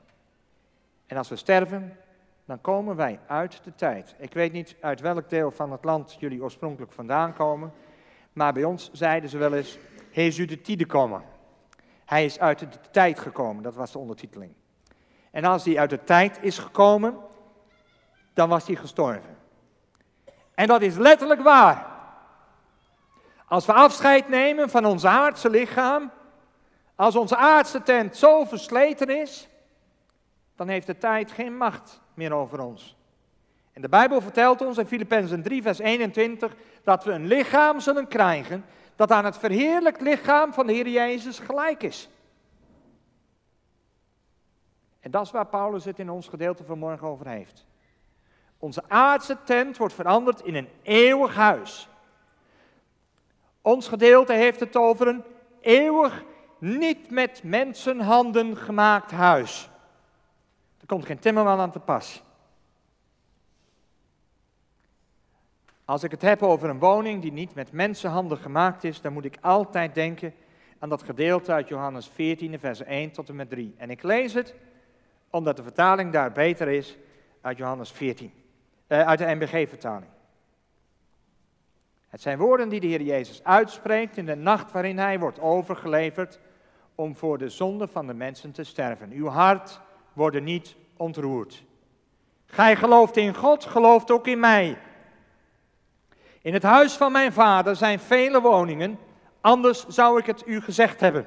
En 1.06 1.18
als 1.18 1.30
we 1.30 1.36
sterven, 1.36 1.98
dan 2.46 2.62
komen 2.62 2.96
wij 2.96 3.20
uit 3.28 3.64
de 3.64 3.76
tijd. 3.76 4.16
Ik 4.18 4.34
weet 4.34 4.52
niet 4.52 4.76
uit 4.82 5.02
welk 5.02 5.30
deel 5.30 5.52
van 5.52 5.72
het 5.72 5.84
land 5.84 6.16
jullie 6.20 6.44
oorspronkelijk 6.44 6.92
vandaan 6.92 7.34
komen, 7.34 7.74
maar 8.34 8.54
bij 8.54 8.64
ons 8.64 8.92
zeiden 8.92 9.30
ze 9.30 9.38
wel 9.38 9.54
eens, 9.54 9.78
hij 10.12 10.28
is 10.28 10.40
uit 10.40 10.78
de 10.78 10.86
komen. 10.86 11.24
Hij 12.06 12.26
is 12.26 12.40
uit 12.40 12.60
de 12.60 12.68
tijd 12.92 13.20
gekomen, 13.20 13.64
dat 13.64 13.76
was 13.76 13.92
de 13.92 14.00
ondertiteling. 14.00 14.54
En 15.34 15.46
als 15.46 15.66
hij 15.66 15.80
uit 15.80 15.90
de 15.90 16.04
tijd 16.04 16.38
is 16.42 16.58
gekomen, 16.58 17.18
dan 18.34 18.50
was 18.50 18.68
hij 18.68 18.76
gestorven. 18.76 19.38
En 20.56 20.68
dat 20.68 20.82
is 20.82 20.96
letterlijk 20.96 21.42
waar. 21.42 21.86
Als 23.48 23.66
we 23.66 23.74
afscheid 23.74 24.30
nemen 24.30 24.70
van 24.70 24.86
ons 24.86 25.06
aardse 25.06 25.50
lichaam, 25.50 26.12
als 26.96 27.16
onze 27.16 27.36
aardse 27.36 27.84
tent 27.84 28.18
zo 28.18 28.46
versleten 28.46 29.10
is, 29.10 29.48
dan 30.56 30.68
heeft 30.68 30.88
de 30.88 30.98
tijd 30.98 31.32
geen 31.32 31.58
macht 31.58 32.02
meer 32.14 32.34
over 32.34 32.62
ons. 32.62 32.96
En 33.72 33.82
de 33.82 33.90
Bijbel 33.90 34.22
vertelt 34.22 34.62
ons 34.62 34.78
in 34.78 34.88
Filippenzen 34.88 35.44
3, 35.44 35.62
vers 35.62 35.80
21, 35.80 36.56
dat 36.84 37.04
we 37.04 37.12
een 37.12 37.28
lichaam 37.28 37.80
zullen 37.80 38.08
krijgen 38.08 38.66
dat 38.96 39.12
aan 39.12 39.26
het 39.26 39.38
verheerlijkt 39.38 40.02
lichaam 40.02 40.54
van 40.54 40.68
de 40.68 40.74
Heer 40.74 40.88
Jezus 40.88 41.40
gelijk 41.40 41.84
is. 41.84 42.10
En 45.04 45.12
dat 45.12 45.26
is 45.26 45.32
waar 45.32 45.48
Paulus 45.48 45.86
het 45.86 46.00
in 46.00 46.10
ons 46.10 46.28
gedeelte 46.28 46.64
van 46.64 46.80
morgen 46.80 47.08
over 47.08 47.28
heeft. 47.28 47.66
Onze 48.58 48.84
aardse 48.88 49.38
tent 49.44 49.78
wordt 49.78 49.94
veranderd 49.94 50.42
in 50.42 50.56
een 50.56 50.70
eeuwig 50.82 51.36
huis. 51.36 51.90
Ons 53.62 53.88
gedeelte 53.88 54.34
heeft 54.34 54.60
het 54.60 54.76
over 54.76 55.08
een 55.08 55.24
eeuwig, 55.62 56.24
niet 56.58 57.10
met 57.10 57.44
mensenhanden 57.44 58.58
gemaakt 58.58 59.12
huis. 59.12 59.70
Er 60.80 60.86
komt 60.86 61.06
geen 61.06 61.20
timmerman 61.20 61.60
aan 61.60 61.72
te 61.72 61.80
pas. 61.80 62.24
Als 65.86 66.04
ik 66.04 66.12
het 66.12 66.22
heb 66.22 66.44
over 66.44 66.70
een 66.70 66.80
woning 66.80 67.22
die 67.22 67.32
niet 67.32 67.56
met 67.56 67.72
mensenhanden 67.72 68.38
gemaakt 68.38 68.84
is, 68.84 69.02
dan 69.02 69.14
moet 69.14 69.26
ik 69.26 69.38
altijd 69.42 69.96
denken 69.96 70.34
aan 70.80 70.90
dat 70.90 71.04
gedeelte 71.04 71.52
uit 71.52 71.68
Johannes 71.68 72.08
14, 72.08 72.60
vers 72.60 72.84
1 72.84 73.12
tot 73.12 73.30
en 73.30 73.36
met 73.36 73.50
3. 73.50 73.74
En 73.78 73.90
ik 73.90 74.04
lees 74.04 74.34
het 74.34 74.56
omdat 75.34 75.58
de 75.58 75.64
vertaling 75.64 76.12
daar 76.12 76.32
beter 76.32 76.68
is 76.68 76.98
uit 77.42 77.58
Johannes 77.58 77.92
14, 77.92 78.34
eh, 78.88 79.08
uit 79.08 79.20
de 79.20 79.26
NBG-vertaling. 79.26 80.12
Het 82.08 82.22
zijn 82.22 82.38
woorden 82.38 82.70
die 82.70 82.80
de 82.80 82.88
Heer 82.88 83.02
Jezus 83.02 83.44
uitspreekt 83.44 84.18
in 84.18 84.26
de 84.26 84.36
nacht 84.36 84.72
waarin 84.72 84.98
Hij 84.98 85.20
wordt 85.20 85.40
overgeleverd 85.40 86.40
om 86.96 87.16
voor 87.16 87.38
de 87.38 87.50
zonde 87.50 87.88
van 87.88 88.08
de 88.08 88.14
mensen 88.14 88.52
te 88.52 88.64
sterven. 88.64 89.12
Uw 89.12 89.28
hart 89.28 89.80
worden 90.14 90.44
niet 90.44 90.76
ontroerd. 90.98 91.64
Gij 92.46 92.76
gelooft 92.76 93.18
in 93.18 93.36
God, 93.36 93.66
gelooft 93.66 94.12
ook 94.12 94.28
in 94.28 94.40
mij. 94.40 94.78
In 96.42 96.54
het 96.54 96.64
huis 96.64 96.94
van 96.94 97.12
mijn 97.12 97.34
vader 97.34 97.76
zijn 97.76 98.00
vele 98.00 98.42
woningen, 98.42 99.00
anders 99.42 99.88
zou 99.88 100.20
ik 100.20 100.26
het 100.26 100.48
u 100.48 100.62
gezegd 100.62 101.00
hebben. 101.00 101.26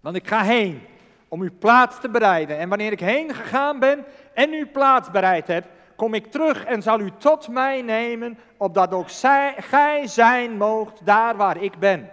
Want 0.00 0.16
ik 0.16 0.28
ga 0.28 0.42
heen 0.42 0.80
om 1.28 1.40
uw 1.40 1.58
plaats 1.58 2.00
te 2.00 2.08
bereiden. 2.08 2.58
En 2.58 2.68
wanneer 2.68 2.92
ik 2.92 3.00
heen 3.00 3.34
gegaan 3.34 3.78
ben 3.78 4.04
en 4.34 4.50
uw 4.50 4.70
plaats 4.70 5.10
bereid 5.10 5.46
heb, 5.46 5.66
kom 5.96 6.14
ik 6.14 6.26
terug 6.26 6.64
en 6.64 6.82
zal 6.82 7.00
u 7.00 7.10
tot 7.18 7.48
mij 7.48 7.82
nemen, 7.82 8.38
opdat 8.56 8.92
ook 8.92 9.08
zij, 9.08 9.54
gij 9.56 10.06
zijn 10.06 10.56
moogt 10.56 11.06
daar 11.06 11.36
waar 11.36 11.62
ik 11.62 11.78
ben. 11.78 12.10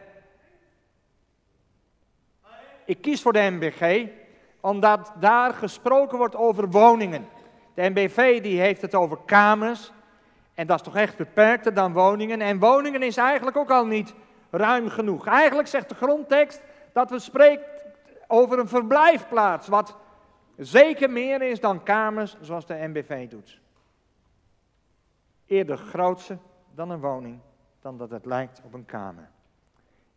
Ik 2.85 3.01
kies 3.01 3.21
voor 3.21 3.33
de 3.33 3.49
MBG, 3.51 4.07
omdat 4.59 5.13
daar 5.19 5.53
gesproken 5.53 6.17
wordt 6.17 6.35
over 6.35 6.69
woningen. 6.69 7.27
De 7.73 7.89
NBV 7.89 8.41
die 8.41 8.59
heeft 8.59 8.81
het 8.81 8.95
over 8.95 9.17
kamers. 9.25 9.91
En 10.53 10.67
dat 10.67 10.79
is 10.79 10.85
toch 10.85 10.95
echt 10.95 11.17
beperkter 11.17 11.73
dan 11.73 11.93
woningen. 11.93 12.41
En 12.41 12.59
woningen 12.59 13.03
is 13.03 13.17
eigenlijk 13.17 13.57
ook 13.57 13.69
al 13.69 13.85
niet 13.85 14.13
ruim 14.51 14.89
genoeg. 14.89 15.27
Eigenlijk 15.27 15.67
zegt 15.67 15.89
de 15.89 15.95
grondtekst 15.95 16.61
dat 16.93 17.09
we 17.09 17.19
spreken 17.19 17.74
over 18.27 18.59
een 18.59 18.67
verblijfplaats, 18.67 19.67
wat 19.67 19.97
zeker 20.57 21.09
meer 21.09 21.41
is 21.41 21.59
dan 21.59 21.83
kamers 21.83 22.37
zoals 22.41 22.65
de 22.65 22.73
NBV 22.73 23.29
doet. 23.29 23.61
Eerder 25.45 25.77
grootse 25.77 26.37
dan 26.73 26.89
een 26.89 26.99
woning, 26.99 27.39
dan 27.79 27.97
dat 27.97 28.09
het 28.09 28.25
lijkt 28.25 28.61
op 28.63 28.73
een 28.73 28.85
kamer. 28.85 29.29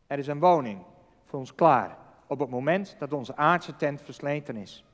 Er 0.07 0.19
is 0.19 0.27
een 0.27 0.41
woning 0.41 0.85
voor 1.25 1.39
ons 1.39 1.55
klaar 1.55 1.97
op 2.27 2.39
het 2.39 2.51
moment 2.51 2.97
dat 2.99 3.13
onze 3.13 3.37
aardse 3.37 3.77
tent 3.77 4.03
versleten 4.03 4.57
is. 4.57 4.85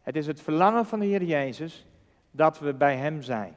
Het 0.00 0.16
is 0.16 0.26
het 0.26 0.40
verlangen 0.40 0.86
van 0.86 0.98
de 0.98 1.06
Heer 1.06 1.22
Jezus 1.22 1.86
dat 2.30 2.58
we 2.58 2.74
bij 2.74 2.96
Hem 2.96 3.22
zijn. 3.22 3.56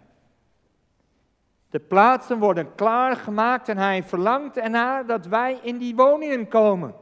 De 1.71 1.79
plaatsen 1.79 2.39
worden 2.39 2.75
klaargemaakt 2.75 3.69
en 3.69 3.77
Hij 3.77 4.03
verlangt 4.03 4.57
ernaar 4.57 5.05
dat 5.05 5.25
wij 5.25 5.59
in 5.61 5.77
die 5.77 5.95
woningen 5.95 6.47
komen. 6.47 6.93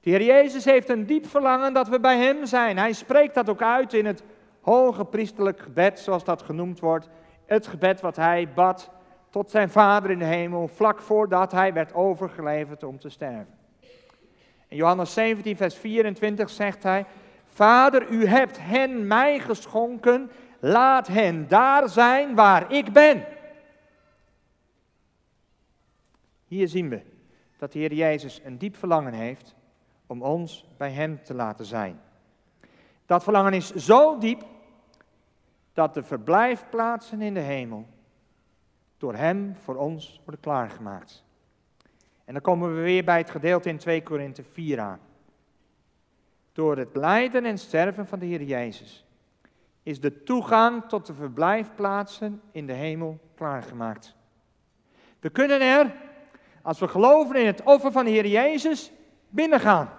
De 0.00 0.10
Heer 0.10 0.22
Jezus 0.22 0.64
heeft 0.64 0.88
een 0.88 1.06
diep 1.06 1.26
verlangen 1.26 1.72
dat 1.72 1.88
we 1.88 2.00
bij 2.00 2.18
Hem 2.18 2.46
zijn. 2.46 2.78
Hij 2.78 2.92
spreekt 2.92 3.34
dat 3.34 3.48
ook 3.48 3.62
uit 3.62 3.92
in 3.92 4.06
het 4.06 4.22
hoge 4.60 5.04
priesterlijk 5.04 5.60
gebed, 5.60 5.98
zoals 5.98 6.24
dat 6.24 6.42
genoemd 6.42 6.80
wordt. 6.80 7.08
Het 7.46 7.66
gebed 7.66 8.00
wat 8.00 8.16
Hij 8.16 8.48
bad 8.54 8.90
tot 9.30 9.50
zijn 9.50 9.70
Vader 9.70 10.10
in 10.10 10.18
de 10.18 10.24
hemel, 10.24 10.68
vlak 10.68 11.00
voordat 11.00 11.52
Hij 11.52 11.72
werd 11.72 11.94
overgeleverd 11.94 12.82
om 12.82 12.98
te 12.98 13.08
sterven. 13.08 13.54
In 14.68 14.76
Johannes 14.76 15.12
17, 15.12 15.56
vers 15.56 15.76
24 15.76 16.50
zegt 16.50 16.82
Hij, 16.82 17.06
Vader, 17.44 18.08
u 18.08 18.26
hebt 18.26 18.58
hen 18.60 19.06
mij 19.06 19.38
geschonken, 19.38 20.30
laat 20.58 21.06
hen 21.06 21.48
daar 21.48 21.88
zijn 21.88 22.34
waar 22.34 22.72
ik 22.72 22.92
ben. 22.92 23.24
Hier 26.46 26.68
zien 26.68 26.88
we 26.88 27.02
dat 27.56 27.72
de 27.72 27.78
Heer 27.78 27.92
Jezus 27.92 28.40
een 28.44 28.58
diep 28.58 28.76
verlangen 28.76 29.12
heeft 29.12 29.54
om 30.06 30.22
ons 30.22 30.66
bij 30.76 30.90
Hem 30.90 31.22
te 31.22 31.34
laten 31.34 31.64
zijn. 31.64 32.00
Dat 33.06 33.22
verlangen 33.22 33.52
is 33.52 33.74
zo 33.74 34.18
diep 34.18 34.42
dat 35.72 35.94
de 35.94 36.02
verblijfplaatsen 36.02 37.22
in 37.22 37.34
de 37.34 37.40
hemel 37.40 37.86
door 38.98 39.14
Hem 39.14 39.56
voor 39.56 39.76
ons 39.76 40.20
worden 40.24 40.40
klaargemaakt. 40.40 41.24
En 42.24 42.32
dan 42.32 42.42
komen 42.42 42.74
we 42.74 42.80
weer 42.80 43.04
bij 43.04 43.18
het 43.18 43.30
gedeelte 43.30 43.68
in 43.68 43.78
2 43.78 44.02
Korinthe 44.02 44.44
4 44.44 44.80
aan. 44.80 45.00
Door 46.52 46.76
het 46.76 46.96
lijden 46.96 47.44
en 47.44 47.58
sterven 47.58 48.06
van 48.06 48.18
de 48.18 48.26
Heer 48.26 48.42
Jezus 48.42 49.07
is 49.88 50.00
de 50.00 50.22
toegang 50.22 50.84
tot 50.88 51.06
de 51.06 51.14
verblijfplaatsen 51.14 52.42
in 52.52 52.66
de 52.66 52.72
hemel 52.72 53.18
klaargemaakt. 53.34 54.14
We 55.20 55.30
kunnen 55.30 55.60
er, 55.60 55.94
als 56.62 56.78
we 56.78 56.88
geloven 56.88 57.36
in 57.36 57.46
het 57.46 57.62
offer 57.62 57.92
van 57.92 58.04
de 58.04 58.10
Heer 58.10 58.26
Jezus, 58.26 58.92
binnengaan. 59.28 59.90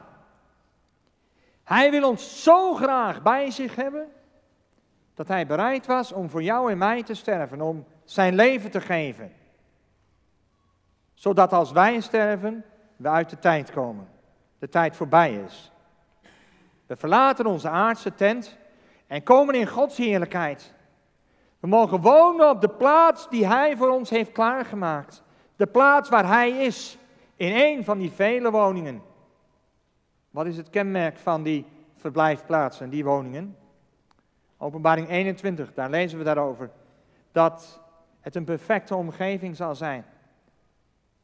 Hij 1.63 1.91
wil 1.91 2.09
ons 2.09 2.43
zo 2.43 2.73
graag 2.73 3.21
bij 3.21 3.51
zich 3.51 3.75
hebben, 3.75 4.07
dat 5.13 5.27
hij 5.27 5.47
bereid 5.47 5.85
was 5.85 6.11
om 6.11 6.29
voor 6.29 6.43
jou 6.43 6.71
en 6.71 6.77
mij 6.77 7.03
te 7.03 7.13
sterven, 7.13 7.61
om 7.61 7.85
zijn 8.03 8.35
leven 8.35 8.71
te 8.71 8.81
geven. 8.81 9.33
Zodat 11.13 11.53
als 11.53 11.71
wij 11.71 11.99
sterven, 11.99 12.65
we 12.95 13.07
uit 13.07 13.29
de 13.29 13.39
tijd 13.39 13.71
komen. 13.71 14.07
De 14.59 14.69
tijd 14.69 14.95
voorbij 14.95 15.33
is. 15.33 15.71
We 16.85 16.95
verlaten 16.95 17.45
onze 17.45 17.69
aardse 17.69 18.15
tent 18.15 18.57
en 19.09 19.23
komen 19.23 19.55
in 19.55 19.67
Gods 19.67 19.97
heerlijkheid. 19.97 20.73
We 21.59 21.67
mogen 21.67 22.01
wonen 22.01 22.49
op 22.49 22.61
de 22.61 22.69
plaats 22.69 23.29
die 23.29 23.47
Hij 23.47 23.77
voor 23.77 23.89
ons 23.89 24.09
heeft 24.09 24.31
klaargemaakt. 24.31 25.23
De 25.55 25.67
plaats 25.67 26.09
waar 26.09 26.27
Hij 26.27 26.49
is, 26.49 26.97
in 27.35 27.55
een 27.55 27.83
van 27.83 27.97
die 27.97 28.11
vele 28.11 28.51
woningen. 28.51 29.01
Wat 30.29 30.45
is 30.45 30.57
het 30.57 30.69
kenmerk 30.69 31.17
van 31.17 31.43
die 31.43 31.65
verblijfplaatsen, 31.95 32.89
die 32.89 33.03
woningen? 33.03 33.57
Openbaring 34.57 35.09
21, 35.09 35.73
daar 35.73 35.89
lezen 35.89 36.17
we 36.17 36.23
daarover. 36.23 36.69
Dat 37.31 37.81
het 38.19 38.35
een 38.35 38.43
perfecte 38.43 38.95
omgeving 38.95 39.55
zal 39.55 39.75
zijn. 39.75 40.05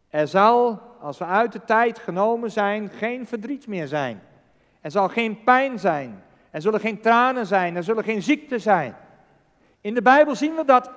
Er 0.10 0.28
zal, 0.28 0.82
als 1.00 1.18
we 1.18 1.26
uit 1.26 1.52
de 1.52 1.64
tijd 1.64 2.00
genomen 2.00 2.52
zijn, 2.52 2.90
geen 2.90 3.26
verdriet 3.26 3.68
meer 3.68 3.88
zijn. 3.88 4.22
Er 4.82 4.92
zal 4.92 5.10
geen 5.10 5.44
pijn 5.44 5.80
zijn. 5.80 6.24
Er 6.56 6.62
zullen 6.62 6.80
geen 6.80 7.02
tranen 7.02 7.46
zijn. 7.46 7.76
Er 7.76 7.84
zullen 7.84 8.04
geen 8.04 8.22
ziekte 8.22 8.60
zijn. 8.60 8.96
In 9.82 9.94
de 9.94 10.02
Bijbel 10.02 10.36
zien 10.36 10.56
we 10.56 10.66
dat 10.66 10.92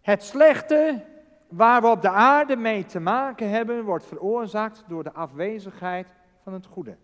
het 0.00 0.24
slechte 0.24 1.04
waar 1.48 1.80
we 1.80 1.86
op 1.86 2.02
de 2.02 2.08
aarde 2.08 2.56
mee 2.56 2.84
te 2.84 3.00
maken 3.00 3.50
hebben, 3.50 3.84
wordt 3.84 4.06
veroorzaakt 4.06 4.84
door 4.86 5.02
de 5.02 5.12
afwezigheid 5.12 6.08
van 6.42 6.52
het 6.52 6.66
goede. 6.66 6.96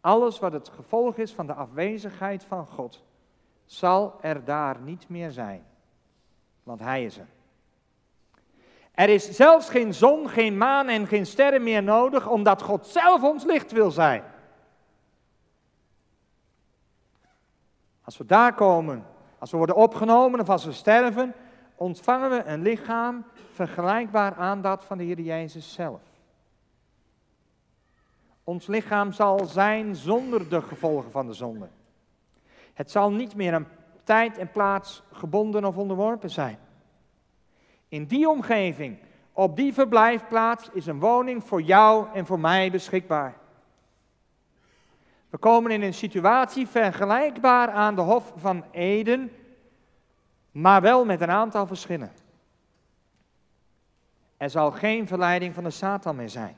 Alles 0.00 0.38
wat 0.38 0.52
het 0.52 0.68
gevolg 0.68 1.16
is 1.16 1.32
van 1.32 1.46
de 1.46 1.54
afwezigheid 1.54 2.44
van 2.44 2.66
God, 2.66 3.04
zal 3.64 4.18
er 4.20 4.44
daar 4.44 4.80
niet 4.80 5.08
meer 5.08 5.30
zijn. 5.30 5.64
Want 6.62 6.80
Hij 6.80 7.04
is 7.04 7.18
er. 7.18 7.28
Er 8.92 9.08
is 9.08 9.30
zelfs 9.30 9.68
geen 9.68 9.94
zon, 9.94 10.28
geen 10.28 10.56
maan 10.56 10.88
en 10.88 11.06
geen 11.06 11.26
sterren 11.26 11.62
meer 11.62 11.82
nodig, 11.82 12.28
omdat 12.28 12.62
God 12.62 12.86
zelf 12.86 13.22
ons 13.22 13.44
licht 13.44 13.72
wil 13.72 13.90
zijn. 13.90 14.32
Als 18.04 18.16
we 18.16 18.24
daar 18.24 18.54
komen, 18.54 19.04
als 19.38 19.50
we 19.50 19.56
worden 19.56 19.76
opgenomen 19.76 20.40
of 20.40 20.48
als 20.48 20.64
we 20.64 20.72
sterven, 20.72 21.34
ontvangen 21.74 22.30
we 22.30 22.44
een 22.44 22.62
lichaam 22.62 23.24
vergelijkbaar 23.52 24.34
aan 24.34 24.62
dat 24.62 24.84
van 24.84 24.98
de 24.98 25.04
Heer 25.04 25.20
Jezus 25.20 25.72
zelf. 25.72 26.00
Ons 28.44 28.66
lichaam 28.66 29.12
zal 29.12 29.44
zijn 29.44 29.96
zonder 29.96 30.48
de 30.48 30.62
gevolgen 30.62 31.10
van 31.10 31.26
de 31.26 31.32
zonde. 31.32 31.68
Het 32.74 32.90
zal 32.90 33.10
niet 33.12 33.34
meer 33.34 33.54
aan 33.54 33.68
tijd 34.04 34.38
en 34.38 34.50
plaats 34.50 35.02
gebonden 35.12 35.64
of 35.64 35.76
onderworpen 35.76 36.30
zijn. 36.30 36.58
In 37.88 38.06
die 38.06 38.28
omgeving, 38.28 38.98
op 39.32 39.56
die 39.56 39.72
verblijfplaats, 39.72 40.70
is 40.72 40.86
een 40.86 41.00
woning 41.00 41.44
voor 41.44 41.62
jou 41.62 42.06
en 42.14 42.26
voor 42.26 42.40
mij 42.40 42.70
beschikbaar. 42.70 43.34
We 45.34 45.40
komen 45.40 45.70
in 45.70 45.82
een 45.82 45.94
situatie 45.94 46.66
vergelijkbaar 46.66 47.70
aan 47.70 47.94
de 47.94 48.00
Hof 48.00 48.32
van 48.36 48.64
Eden, 48.70 49.32
maar 50.50 50.80
wel 50.80 51.04
met 51.04 51.20
een 51.20 51.30
aantal 51.30 51.66
verschillen. 51.66 52.12
Er 54.36 54.50
zal 54.50 54.70
geen 54.70 55.06
verleiding 55.06 55.54
van 55.54 55.64
de 55.64 55.70
Satan 55.70 56.16
meer 56.16 56.28
zijn. 56.28 56.56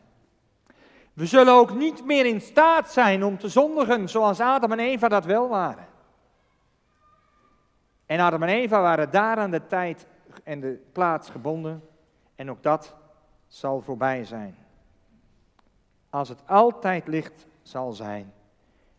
We 1.12 1.26
zullen 1.26 1.54
ook 1.54 1.74
niet 1.74 2.04
meer 2.04 2.26
in 2.26 2.40
staat 2.40 2.90
zijn 2.90 3.24
om 3.24 3.38
te 3.38 3.48
zondigen 3.48 4.08
zoals 4.08 4.40
Adam 4.40 4.72
en 4.72 4.78
Eva 4.78 5.08
dat 5.08 5.24
wel 5.24 5.48
waren. 5.48 5.86
En 8.06 8.20
Adam 8.20 8.42
en 8.42 8.48
Eva 8.48 8.80
waren 8.80 9.10
daar 9.10 9.36
aan 9.36 9.50
de 9.50 9.66
tijd 9.66 10.06
en 10.44 10.60
de 10.60 10.82
plaats 10.92 11.30
gebonden. 11.30 11.88
En 12.34 12.50
ook 12.50 12.62
dat 12.62 12.94
zal 13.46 13.80
voorbij 13.80 14.24
zijn. 14.24 14.56
Als 16.10 16.28
het 16.28 16.40
altijd 16.46 17.06
licht 17.06 17.46
zal 17.62 17.92
zijn, 17.92 18.34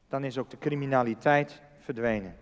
dan 0.10 0.24
is 0.24 0.38
ook 0.38 0.50
de 0.50 0.58
criminaliteit 0.58 1.62
verdwenen. 1.80 2.36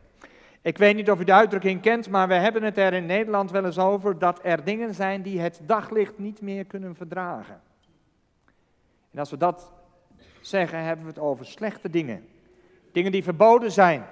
Ik 0.61 0.77
weet 0.77 0.95
niet 0.95 1.11
of 1.11 1.19
u 1.19 1.23
de 1.23 1.33
uitdrukking 1.33 1.81
kent, 1.81 2.09
maar 2.09 2.27
we 2.27 2.33
hebben 2.33 2.63
het 2.63 2.77
er 2.77 2.93
in 2.93 3.05
Nederland 3.05 3.51
wel 3.51 3.65
eens 3.65 3.79
over 3.79 4.19
dat 4.19 4.39
er 4.43 4.63
dingen 4.63 4.93
zijn 4.93 5.21
die 5.21 5.39
het 5.39 5.59
daglicht 5.63 6.17
niet 6.17 6.41
meer 6.41 6.65
kunnen 6.65 6.95
verdragen. 6.95 7.61
En 9.11 9.19
als 9.19 9.29
we 9.29 9.37
dat 9.37 9.71
zeggen, 10.41 10.83
hebben 10.83 11.05
we 11.05 11.11
het 11.11 11.21
over 11.21 11.45
slechte 11.45 11.89
dingen. 11.89 12.27
Dingen 12.91 13.11
die 13.11 13.23
verboden 13.23 13.71
zijn. 13.71 14.05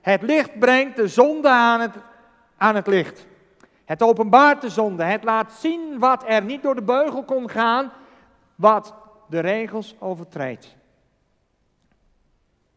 Het 0.00 0.22
licht 0.22 0.58
brengt 0.58 0.96
de 0.96 1.08
zonde 1.08 1.48
aan 1.48 1.80
het, 1.80 1.94
aan 2.56 2.74
het 2.74 2.86
licht. 2.86 3.26
Het 3.84 4.02
openbaart 4.02 4.60
de 4.60 4.70
zonde. 4.70 5.04
Het 5.04 5.24
laat 5.24 5.52
zien 5.52 5.98
wat 5.98 6.24
er 6.28 6.42
niet 6.42 6.62
door 6.62 6.74
de 6.74 6.82
beugel 6.82 7.24
kon 7.24 7.50
gaan, 7.50 7.92
wat 8.54 8.94
de 9.28 9.40
regels 9.40 9.96
overtreedt. 9.98 10.76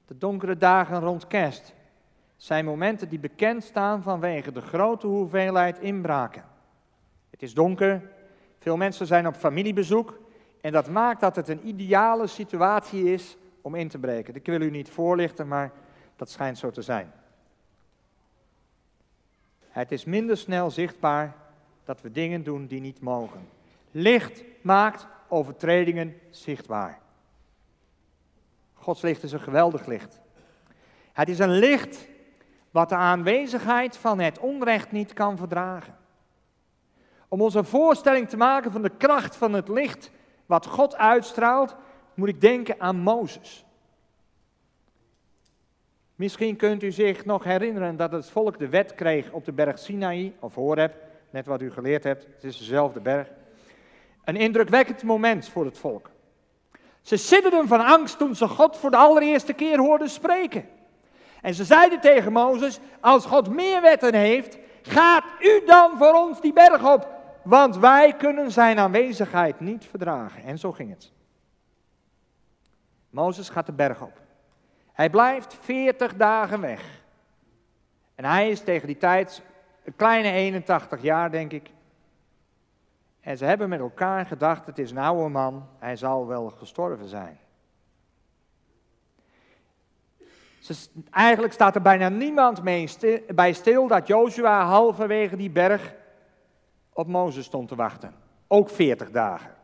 De 0.07 0.17
donkere 0.17 0.57
dagen 0.57 0.99
rond 0.99 1.27
kerst 1.27 1.73
zijn 2.37 2.65
momenten 2.65 3.09
die 3.09 3.19
bekend 3.19 3.63
staan 3.63 4.03
vanwege 4.03 4.51
de 4.51 4.61
grote 4.61 5.07
hoeveelheid 5.07 5.79
inbraken. 5.79 6.43
Het 7.29 7.43
is 7.43 7.53
donker, 7.53 8.01
veel 8.59 8.77
mensen 8.77 9.07
zijn 9.07 9.27
op 9.27 9.35
familiebezoek 9.35 10.19
en 10.61 10.71
dat 10.71 10.89
maakt 10.89 11.21
dat 11.21 11.35
het 11.35 11.47
een 11.47 11.67
ideale 11.67 12.27
situatie 12.27 13.13
is 13.13 13.37
om 13.61 13.75
in 13.75 13.87
te 13.87 13.97
breken. 13.97 14.35
Ik 14.35 14.45
wil 14.45 14.61
u 14.61 14.69
niet 14.69 14.89
voorlichten, 14.89 15.47
maar 15.47 15.71
dat 16.15 16.29
schijnt 16.29 16.57
zo 16.57 16.71
te 16.71 16.81
zijn. 16.81 17.11
Het 19.67 19.91
is 19.91 20.05
minder 20.05 20.37
snel 20.37 20.71
zichtbaar 20.71 21.35
dat 21.83 22.01
we 22.01 22.11
dingen 22.11 22.43
doen 22.43 22.65
die 22.65 22.81
niet 22.81 23.01
mogen. 23.01 23.47
Licht 23.91 24.43
maakt 24.61 25.07
overtredingen 25.27 26.15
zichtbaar. 26.29 26.99
Gods 28.85 29.01
licht 29.01 29.23
is 29.23 29.31
een 29.31 29.39
geweldig 29.39 29.85
licht. 29.85 30.19
Het 31.13 31.29
is 31.29 31.39
een 31.39 31.51
licht 31.51 32.07
wat 32.71 32.89
de 32.89 32.95
aanwezigheid 32.95 33.97
van 33.97 34.19
het 34.19 34.39
onrecht 34.39 34.91
niet 34.91 35.13
kan 35.13 35.37
verdragen. 35.37 35.97
Om 37.27 37.41
ons 37.41 37.53
een 37.53 37.65
voorstelling 37.65 38.29
te 38.29 38.37
maken 38.37 38.71
van 38.71 38.81
de 38.81 38.91
kracht 38.97 39.35
van 39.35 39.53
het 39.53 39.67
licht 39.67 40.11
wat 40.45 40.65
God 40.65 40.95
uitstraalt, 40.95 41.75
moet 42.13 42.27
ik 42.27 42.41
denken 42.41 42.79
aan 42.79 42.95
Mozes. 42.95 43.65
Misschien 46.15 46.55
kunt 46.55 46.83
u 46.83 46.91
zich 46.91 47.25
nog 47.25 47.43
herinneren 47.43 47.97
dat 47.97 48.11
het 48.11 48.29
volk 48.29 48.59
de 48.59 48.69
wet 48.69 48.95
kreeg 48.95 49.31
op 49.31 49.45
de 49.45 49.53
berg 49.53 49.79
Sinaï, 49.79 50.35
of 50.39 50.55
Horeb, 50.55 50.95
net 51.29 51.45
wat 51.45 51.61
u 51.61 51.71
geleerd 51.71 52.03
hebt, 52.03 52.25
het 52.33 52.43
is 52.43 52.57
dezelfde 52.57 52.99
berg. 52.99 53.31
Een 54.23 54.35
indrukwekkend 54.35 55.03
moment 55.03 55.49
voor 55.49 55.65
het 55.65 55.77
volk. 55.77 56.13
Ze 57.05 57.17
sidderden 57.17 57.67
van 57.67 57.85
angst 57.85 58.17
toen 58.17 58.35
ze 58.35 58.47
God 58.47 58.77
voor 58.77 58.91
de 58.91 58.97
allereerste 58.97 59.53
keer 59.53 59.77
hoorden 59.77 60.09
spreken. 60.09 60.69
En 61.41 61.53
ze 61.53 61.63
zeiden 61.63 61.99
tegen 61.99 62.31
Mozes, 62.31 62.79
als 62.99 63.25
God 63.25 63.49
meer 63.49 63.81
wetten 63.81 64.13
heeft, 64.13 64.57
gaat 64.81 65.23
u 65.39 65.65
dan 65.65 65.97
voor 65.97 66.13
ons 66.13 66.41
die 66.41 66.53
berg 66.53 66.93
op, 66.93 67.09
want 67.43 67.77
wij 67.77 68.13
kunnen 68.13 68.51
zijn 68.51 68.79
aanwezigheid 68.79 69.59
niet 69.59 69.85
verdragen. 69.85 70.43
En 70.43 70.57
zo 70.57 70.71
ging 70.71 70.89
het. 70.89 71.11
Mozes 73.09 73.49
gaat 73.49 73.65
de 73.65 73.73
berg 73.73 74.01
op. 74.01 74.21
Hij 74.93 75.09
blijft 75.09 75.57
40 75.61 76.15
dagen 76.15 76.61
weg. 76.61 76.81
En 78.15 78.25
hij 78.25 78.49
is 78.49 78.59
tegen 78.59 78.87
die 78.87 78.97
tijd 78.97 79.41
een 79.83 79.95
kleine 79.95 80.31
81 80.31 81.01
jaar, 81.01 81.31
denk 81.31 81.51
ik. 81.51 81.69
En 83.25 83.37
ze 83.37 83.45
hebben 83.45 83.69
met 83.69 83.79
elkaar 83.79 84.25
gedacht, 84.25 84.65
het 84.65 84.79
is 84.79 84.91
een 84.91 84.97
oude 84.97 85.29
man, 85.29 85.67
hij 85.79 85.95
zal 85.95 86.27
wel 86.27 86.49
gestorven 86.49 87.07
zijn. 87.07 87.39
eigenlijk 91.09 91.53
staat 91.53 91.75
er 91.75 91.81
bijna 91.81 92.09
niemand 92.09 92.61
bij 93.35 93.53
stil 93.53 93.87
dat 93.87 94.07
Jozua 94.07 94.65
halverwege 94.65 95.35
die 95.35 95.49
berg 95.49 95.93
op 96.93 97.07
Mozes 97.07 97.45
stond 97.45 97.67
te 97.67 97.75
wachten. 97.75 98.13
Ook 98.47 98.69
40 98.69 99.11
dagen. 99.11 99.55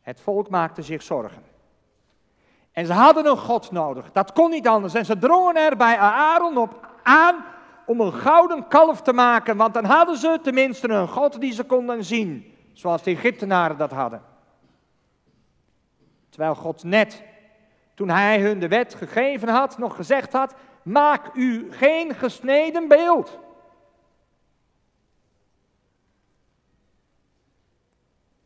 Het 0.00 0.20
volk 0.20 0.48
maakte 0.48 0.82
zich 0.82 1.02
zorgen. 1.02 1.42
En 2.72 2.86
ze 2.86 2.92
hadden 2.92 3.26
een 3.26 3.38
God 3.38 3.70
nodig. 3.70 4.12
Dat 4.12 4.32
kon 4.32 4.50
niet 4.50 4.68
anders. 4.68 4.94
En 4.94 5.04
ze 5.04 5.18
drongen 5.18 5.56
er 5.56 5.76
bij 5.76 5.98
Aaron 5.98 6.56
op 6.56 6.88
aan 7.02 7.44
om 7.86 8.00
een 8.00 8.12
gouden 8.12 8.68
kalf 8.68 9.02
te 9.02 9.12
maken. 9.12 9.56
Want 9.56 9.74
dan 9.74 9.84
hadden 9.84 10.16
ze 10.16 10.38
tenminste 10.42 10.88
een 10.88 11.08
God 11.08 11.40
die 11.40 11.52
ze 11.52 11.64
konden 11.64 12.04
zien. 12.04 12.54
Zoals 12.72 13.02
de 13.02 13.10
Egyptenaren 13.10 13.76
dat 13.76 13.90
hadden. 13.90 14.22
Terwijl 16.28 16.54
God 16.54 16.84
net, 16.84 17.22
toen 17.94 18.08
hij 18.08 18.40
hun 18.40 18.58
de 18.58 18.68
wet 18.68 18.94
gegeven 18.94 19.48
had, 19.48 19.78
nog 19.78 19.96
gezegd 19.96 20.32
had: 20.32 20.54
Maak 20.82 21.34
u 21.34 21.72
geen 21.72 22.14
gesneden 22.14 22.88
beeld. 22.88 23.38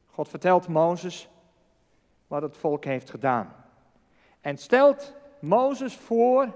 God 0.07 0.29
vertelt 0.29 0.69
Mozes 0.69 1.29
wat 2.27 2.43
het 2.43 2.57
volk 2.57 2.85
heeft 2.85 3.11
gedaan. 3.11 3.55
En 4.41 4.59
stelt 4.59 5.15
Mozes 5.41 5.97
voor 5.97 6.55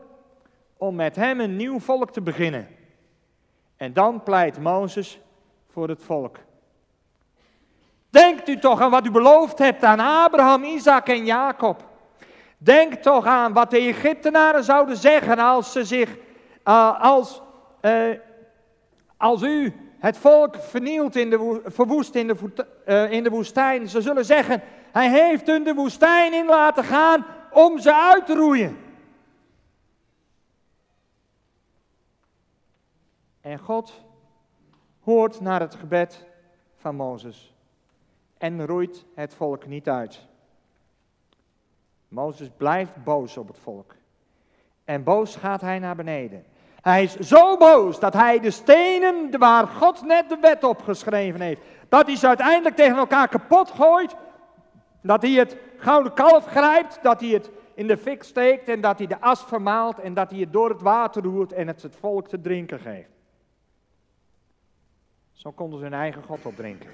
om 0.80 0.94
met 0.94 1.16
hem 1.16 1.40
een 1.40 1.56
nieuw 1.56 1.80
volk 1.80 2.12
te 2.12 2.20
beginnen. 2.20 2.68
En 3.76 3.92
dan 3.92 4.22
pleit 4.22 4.60
Mozes 4.60 5.20
voor 5.72 5.88
het 5.88 6.02
volk. 6.02 6.36
Denkt 8.10 8.48
u 8.48 8.58
toch 8.58 8.80
aan 8.80 8.90
wat 8.90 9.06
u 9.06 9.10
beloofd 9.10 9.58
hebt 9.58 9.84
aan 9.84 10.00
Abraham, 10.00 10.64
Isaac 10.64 11.08
en 11.08 11.24
Jacob. 11.24 11.84
Denk 12.58 12.94
toch 12.94 13.26
aan 13.26 13.52
wat 13.52 13.70
de 13.70 13.78
Egyptenaren 13.78 14.64
zouden 14.64 14.96
zeggen 14.96 15.38
als 15.38 15.72
ze 15.72 15.84
zich, 15.84 16.16
uh, 16.64 17.00
als, 17.00 17.42
uh, 17.82 18.18
als 19.16 19.42
u 19.42 19.74
het 19.98 20.18
volk 20.18 20.56
vernielt 20.56 21.16
in 21.16 21.30
de, 21.30 21.60
verwoest 21.64 22.14
in 22.14 22.26
de, 22.26 22.66
uh, 22.86 23.12
in 23.12 23.22
de 23.22 23.30
woestijn. 23.30 23.88
Ze 23.88 24.00
zullen 24.00 24.24
zeggen, 24.24 24.62
hij 24.92 25.10
heeft 25.10 25.46
hun 25.46 25.64
de 25.64 25.74
woestijn 25.74 26.32
in 26.32 26.46
laten 26.46 26.84
gaan 26.84 27.26
om 27.50 27.78
ze 27.78 27.94
uit 27.94 28.26
te 28.26 28.34
roeien. 28.34 28.88
En 33.40 33.58
God 33.58 34.02
hoort 35.00 35.40
naar 35.40 35.60
het 35.60 35.74
gebed 35.74 36.26
van 36.76 36.94
Mozes 36.94 37.54
en 38.38 38.66
roeit 38.66 39.04
het 39.14 39.34
volk 39.34 39.66
niet 39.66 39.88
uit. 39.88 40.26
Mozes 42.08 42.50
blijft 42.56 43.04
boos 43.04 43.36
op 43.36 43.48
het 43.48 43.58
volk. 43.58 43.94
En 44.84 45.04
boos 45.04 45.36
gaat 45.36 45.60
hij 45.60 45.78
naar 45.78 45.96
beneden. 45.96 46.44
Hij 46.80 47.02
is 47.02 47.16
zo 47.16 47.56
boos 47.56 48.00
dat 48.00 48.12
hij 48.12 48.40
de 48.40 48.50
stenen 48.50 49.38
waar 49.38 49.66
God 49.66 50.02
net 50.02 50.28
de 50.28 50.38
wet 50.40 50.64
op 50.64 50.82
geschreven 50.82 51.40
heeft, 51.40 51.62
dat 51.88 52.06
hij 52.06 52.16
ze 52.16 52.26
uiteindelijk 52.26 52.76
tegen 52.76 52.96
elkaar 52.96 53.28
kapot 53.28 53.70
gooit, 53.70 54.16
dat 55.02 55.22
hij 55.22 55.30
het 55.30 55.56
gouden 55.76 56.12
kalf 56.12 56.44
grijpt, 56.44 56.98
dat 57.02 57.20
hij 57.20 57.28
het 57.28 57.50
in 57.74 57.86
de 57.86 57.96
fik 57.96 58.22
steekt 58.22 58.68
en 58.68 58.80
dat 58.80 58.98
hij 58.98 59.06
de 59.06 59.20
as 59.20 59.44
vermaalt 59.44 59.98
en 59.98 60.14
dat 60.14 60.30
hij 60.30 60.40
het 60.40 60.52
door 60.52 60.68
het 60.68 60.82
water 60.82 61.22
roert 61.22 61.52
en 61.52 61.66
het 61.66 61.82
het 61.82 61.96
volk 61.96 62.28
te 62.28 62.40
drinken 62.40 62.78
geeft. 62.78 63.19
Zo 65.40 65.50
konden 65.50 65.78
ze 65.78 65.84
hun 65.84 65.94
eigen 65.94 66.22
God 66.22 66.46
opdrinken. 66.46 66.90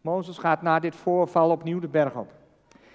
Mozes 0.00 0.38
gaat 0.38 0.62
na 0.62 0.78
dit 0.78 0.94
voorval 0.94 1.50
opnieuw 1.50 1.80
de 1.80 1.88
berg 1.88 2.14
op. 2.14 2.32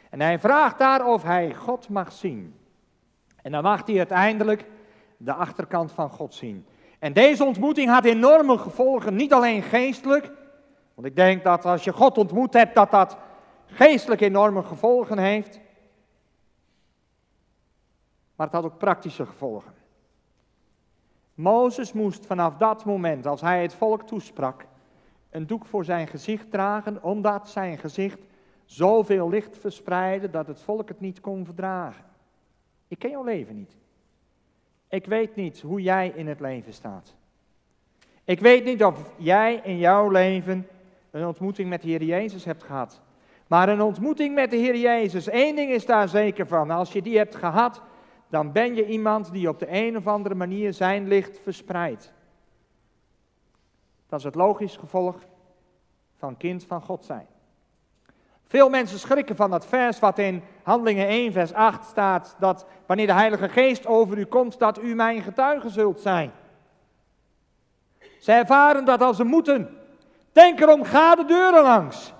En 0.09 0.21
hij 0.21 0.39
vraagt 0.39 0.77
daar 0.77 1.07
of 1.07 1.23
hij 1.23 1.53
God 1.53 1.89
mag 1.89 2.11
zien. 2.11 2.55
En 3.41 3.51
dan 3.51 3.63
mag 3.63 3.85
hij 3.85 3.97
uiteindelijk 3.97 4.65
de 5.17 5.33
achterkant 5.33 5.91
van 5.91 6.09
God 6.09 6.33
zien. 6.33 6.65
En 6.99 7.13
deze 7.13 7.43
ontmoeting 7.43 7.89
had 7.89 8.05
enorme 8.05 8.57
gevolgen, 8.57 9.15
niet 9.15 9.33
alleen 9.33 9.61
geestelijk. 9.61 10.31
Want 10.93 11.07
ik 11.07 11.15
denk 11.15 11.43
dat 11.43 11.65
als 11.65 11.83
je 11.83 11.93
God 11.93 12.17
ontmoet 12.17 12.53
hebt, 12.53 12.75
dat 12.75 12.91
dat 12.91 13.17
geestelijk 13.65 14.21
enorme 14.21 14.63
gevolgen 14.63 15.17
heeft. 15.17 15.59
Maar 18.35 18.47
het 18.47 18.55
had 18.55 18.65
ook 18.65 18.77
praktische 18.77 19.25
gevolgen. 19.25 19.73
Mozes 21.35 21.93
moest 21.93 22.25
vanaf 22.25 22.57
dat 22.57 22.85
moment, 22.85 23.25
als 23.25 23.41
hij 23.41 23.61
het 23.61 23.73
volk 23.73 24.03
toesprak, 24.03 24.65
een 25.29 25.47
doek 25.47 25.65
voor 25.65 25.85
zijn 25.85 26.07
gezicht 26.07 26.51
dragen, 26.51 27.03
omdat 27.03 27.49
zijn 27.49 27.77
gezicht 27.77 28.19
zoveel 28.65 29.29
licht 29.29 29.57
verspreidde 29.57 30.29
dat 30.29 30.47
het 30.47 30.61
volk 30.61 30.87
het 30.87 30.99
niet 30.99 31.19
kon 31.21 31.45
verdragen. 31.45 32.03
Ik 32.87 32.99
ken 32.99 33.09
jouw 33.09 33.23
leven 33.23 33.55
niet. 33.55 33.75
Ik 34.89 35.05
weet 35.05 35.35
niet 35.35 35.61
hoe 35.61 35.81
jij 35.81 36.13
in 36.15 36.27
het 36.27 36.39
leven 36.39 36.73
staat. 36.73 37.15
Ik 38.23 38.39
weet 38.39 38.65
niet 38.65 38.83
of 38.83 39.11
jij 39.17 39.61
in 39.63 39.77
jouw 39.77 40.09
leven 40.09 40.67
een 41.11 41.25
ontmoeting 41.25 41.69
met 41.69 41.81
de 41.81 41.87
Heer 41.87 42.03
Jezus 42.03 42.45
hebt 42.45 42.63
gehad. 42.63 43.01
Maar 43.47 43.69
een 43.69 43.81
ontmoeting 43.81 44.35
met 44.35 44.49
de 44.49 44.57
Heer 44.57 44.77
Jezus, 44.77 45.27
één 45.27 45.55
ding 45.55 45.71
is 45.71 45.85
daar 45.85 46.09
zeker 46.09 46.47
van. 46.47 46.71
Als 46.71 46.93
je 46.93 47.01
die 47.01 47.17
hebt 47.17 47.35
gehad, 47.35 47.81
dan 48.35 48.51
ben 48.51 48.75
je 48.75 48.85
iemand 48.85 49.31
die 49.31 49.49
op 49.49 49.59
de 49.59 49.67
een 49.69 49.97
of 49.97 50.07
andere 50.07 50.35
manier 50.35 50.73
zijn 50.73 51.07
licht 51.07 51.39
verspreidt. 51.43 52.13
Dat 54.09 54.19
is 54.19 54.25
het 54.25 54.35
logisch 54.35 54.75
gevolg 54.75 55.15
van 56.17 56.37
kind 56.37 56.65
van 56.65 56.81
God 56.81 57.05
zijn. 57.05 57.27
Veel 58.43 58.69
mensen 58.69 58.99
schrikken 58.99 59.35
van 59.35 59.49
dat 59.49 59.65
vers 59.65 59.99
wat 59.99 60.19
in 60.19 60.43
Handelingen 60.63 61.07
1, 61.07 61.31
vers 61.31 61.53
8 61.53 61.85
staat, 61.85 62.35
dat 62.39 62.65
wanneer 62.85 63.07
de 63.07 63.13
Heilige 63.13 63.49
Geest 63.49 63.85
over 63.85 64.17
u 64.17 64.25
komt, 64.25 64.59
dat 64.59 64.81
u 64.81 64.95
mijn 64.95 65.21
getuige 65.21 65.69
zult 65.69 65.99
zijn. 65.99 66.31
Ze 68.19 68.31
ervaren 68.31 68.85
dat 68.85 69.01
als 69.01 69.17
ze 69.17 69.23
moeten. 69.23 69.77
Denk 70.31 70.59
erom, 70.59 70.83
ga 70.83 71.15
de 71.15 71.25
deuren 71.25 71.63
langs. 71.63 72.13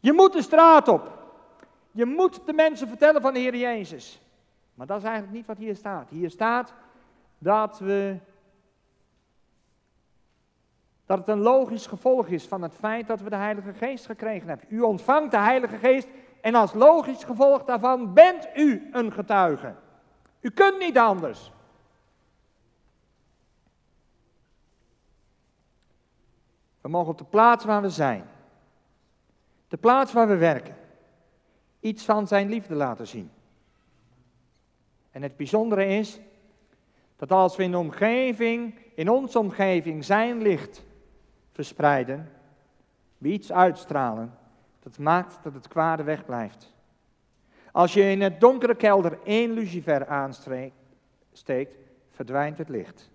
Je 0.00 0.12
moet 0.12 0.32
de 0.32 0.42
straat 0.42 0.88
op. 0.88 1.18
Je 1.90 2.04
moet 2.04 2.46
de 2.46 2.52
mensen 2.52 2.88
vertellen 2.88 3.22
van 3.22 3.32
de 3.32 3.38
Heer 3.38 3.56
Jezus. 3.56 4.22
Maar 4.74 4.86
dat 4.86 4.98
is 4.98 5.04
eigenlijk 5.04 5.34
niet 5.34 5.46
wat 5.46 5.56
hier 5.56 5.76
staat. 5.76 6.08
Hier 6.08 6.30
staat 6.30 6.74
dat 7.38 7.78
we 7.78 8.18
dat 11.06 11.18
het 11.18 11.28
een 11.28 11.42
logisch 11.42 11.86
gevolg 11.86 12.26
is 12.26 12.46
van 12.46 12.62
het 12.62 12.74
feit 12.74 13.06
dat 13.06 13.20
we 13.20 13.30
de 13.30 13.36
Heilige 13.36 13.72
Geest 13.72 14.06
gekregen 14.06 14.48
hebben. 14.48 14.66
U 14.70 14.80
ontvangt 14.80 15.30
de 15.30 15.38
Heilige 15.38 15.76
Geest 15.76 16.08
en 16.40 16.54
als 16.54 16.72
logisch 16.72 17.24
gevolg 17.24 17.64
daarvan 17.64 18.14
bent 18.14 18.48
u 18.54 18.88
een 18.92 19.12
getuige. 19.12 19.74
U 20.40 20.50
kunt 20.50 20.78
niet 20.78 20.98
anders. 20.98 21.52
We 26.80 26.88
mogen 26.88 27.10
op 27.12 27.18
de 27.18 27.24
plaats 27.24 27.64
waar 27.64 27.82
we 27.82 27.90
zijn, 27.90 28.24
de 29.68 29.76
plaats 29.76 30.12
waar 30.12 30.28
we 30.28 30.36
werken, 30.36 30.76
iets 31.80 32.04
van 32.04 32.26
zijn 32.26 32.48
liefde 32.48 32.74
laten 32.74 33.06
zien. 33.06 33.30
En 35.12 35.22
het 35.22 35.36
bijzondere 35.36 35.86
is 35.86 36.20
dat 37.16 37.32
als 37.32 37.56
we 37.56 37.62
in 37.62 37.70
de 37.70 37.78
omgeving, 37.78 38.74
in 38.94 39.10
onze 39.10 39.38
omgeving 39.38 40.04
zijn 40.04 40.42
licht 40.42 40.84
verspreiden, 41.50 42.30
iets 43.18 43.52
uitstralen, 43.52 44.38
dat 44.82 44.98
maakt 44.98 45.38
dat 45.42 45.54
het 45.54 45.68
kwade 45.68 46.02
wegblijft. 46.02 46.74
Als 47.72 47.92
je 47.92 48.02
in 48.02 48.20
het 48.20 48.40
donkere 48.40 48.74
kelder 48.74 49.18
één 49.24 49.50
lucifer 49.50 50.06
aansteekt, 50.06 51.76
verdwijnt 52.10 52.58
het 52.58 52.68
licht. 52.68 53.10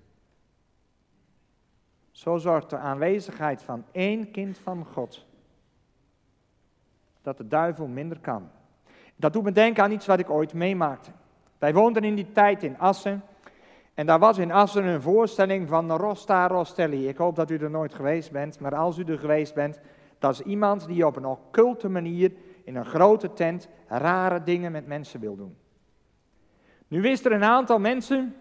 Zo 2.12 2.38
zorgt 2.38 2.70
de 2.70 2.78
aanwezigheid 2.78 3.64
van 3.64 3.86
één 3.92 4.32
kind 4.32 4.58
van 4.58 4.86
God 4.86 5.26
dat 7.22 7.38
de 7.38 7.48
duivel 7.48 7.88
minder 7.88 8.20
kan. 8.20 8.50
Dat 9.16 9.34
doet 9.34 9.44
me 9.44 9.52
denken 9.52 9.84
aan 9.84 9.92
iets 9.92 10.06
wat 10.06 10.20
ik 10.20 10.30
ooit 10.30 10.54
meemaakte. 10.54 11.12
Wij 11.60 11.74
woonden 11.74 12.04
in 12.04 12.16
die 12.16 12.32
tijd 12.32 12.64
in 12.64 12.80
Assen 12.80 13.24
En 13.94 14.06
daar 14.06 14.20
was 14.20 14.38
in 14.38 14.52
Assen 14.52 14.86
een 14.86 15.02
voorstelling 15.02 15.68
van 15.68 15.92
Rosta 15.92 16.48
Rostelli. 16.48 17.08
Ik 17.08 17.18
hoop 17.18 17.36
dat 17.36 17.52
u 17.52 17.58
er 17.58 17.70
nooit 17.70 17.94
geweest 17.94 18.32
bent, 18.32 18.60
maar 18.60 18.76
als 18.76 18.98
u 18.98 19.04
er 19.04 19.20
geweest 19.20 19.54
bent, 19.54 19.80
dat 20.20 20.32
is 20.32 20.42
iemand 20.42 20.88
die 20.88 21.06
op 21.06 21.16
een 21.16 21.26
occulte 21.26 21.90
manier 21.90 22.32
in 22.64 22.76
een 22.76 22.86
grote 22.86 23.34
tent 23.34 23.70
rare 23.88 24.44
dingen 24.44 24.72
met 24.72 24.88
mensen 24.88 25.20
wil 25.20 25.36
doen. 25.36 25.58
Nu 26.88 27.02
wist 27.02 27.26
er 27.26 27.32
een 27.32 27.44
aantal 27.44 27.80
mensen 27.80 28.36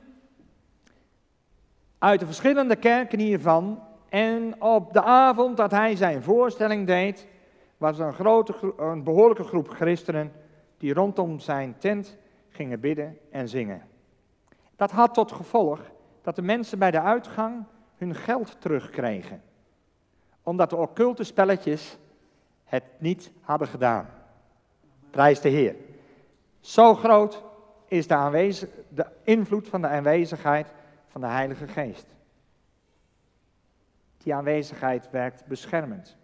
uit 1.98 2.20
de 2.20 2.26
verschillende 2.26 2.76
kerken 2.76 3.18
hiervan. 3.18 3.82
En 4.08 4.62
op 4.62 4.92
de 4.92 5.02
avond 5.02 5.56
dat 5.56 5.70
hij 5.70 5.96
zijn 5.96 6.22
voorstelling 6.22 6.86
deed, 6.86 7.26
was 7.76 7.98
er 7.98 8.06
een, 8.06 8.14
grote, 8.14 8.72
een 8.76 9.02
behoorlijke 9.04 9.44
groep 9.44 9.68
christenen 9.68 10.32
die 10.78 10.94
rondom 10.94 11.38
zijn 11.38 11.74
tent 11.78 12.16
gingen 12.56 12.80
bidden 12.80 13.18
en 13.30 13.48
zingen. 13.48 13.82
Dat 14.76 14.90
had 14.90 15.14
tot 15.14 15.32
gevolg 15.32 15.80
dat 16.22 16.36
de 16.36 16.42
mensen 16.42 16.78
bij 16.78 16.90
de 16.90 17.00
uitgang 17.00 17.64
hun 17.96 18.14
geld 18.14 18.60
terugkregen, 18.60 19.42
omdat 20.42 20.70
de 20.70 20.76
occulte 20.76 21.24
spelletjes 21.24 21.98
het 22.64 22.84
niet 22.98 23.30
hadden 23.40 23.68
gedaan. 23.68 24.08
Prijs 25.10 25.40
de 25.40 25.48
Heer. 25.48 25.76
Zo 26.60 26.94
groot 26.94 27.44
is 27.88 28.06
de, 28.06 28.14
aanwezig, 28.14 28.68
de 28.88 29.06
invloed 29.22 29.68
van 29.68 29.80
de 29.80 29.88
aanwezigheid 29.88 30.72
van 31.08 31.20
de 31.20 31.26
Heilige 31.26 31.66
Geest. 31.66 32.06
Die 34.18 34.34
aanwezigheid 34.34 35.10
werkt 35.10 35.46
beschermend. 35.46 36.16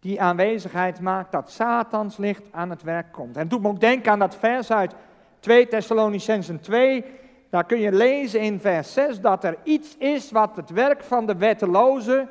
Die 0.00 0.20
aanwezigheid 0.20 1.00
maakt 1.00 1.32
dat 1.32 1.50
Satans 1.50 2.16
licht 2.16 2.42
aan 2.50 2.70
het 2.70 2.82
werk 2.82 3.12
komt. 3.12 3.36
En 3.36 3.48
doet 3.48 3.62
me 3.62 3.68
ook 3.68 3.80
denken 3.80 4.12
aan 4.12 4.18
dat 4.18 4.36
vers 4.36 4.72
uit 4.72 4.94
2 5.40 5.68
Thessalonicensen 5.68 6.60
2. 6.60 7.04
Daar 7.50 7.64
kun 7.64 7.78
je 7.80 7.92
lezen 7.92 8.40
in 8.40 8.60
vers 8.60 8.92
6 8.92 9.20
dat 9.20 9.44
er 9.44 9.56
iets 9.62 9.96
is 9.96 10.30
wat 10.30 10.56
het 10.56 10.70
werk 10.70 11.04
van 11.04 11.26
de 11.26 11.36
wetteloze 11.36 12.28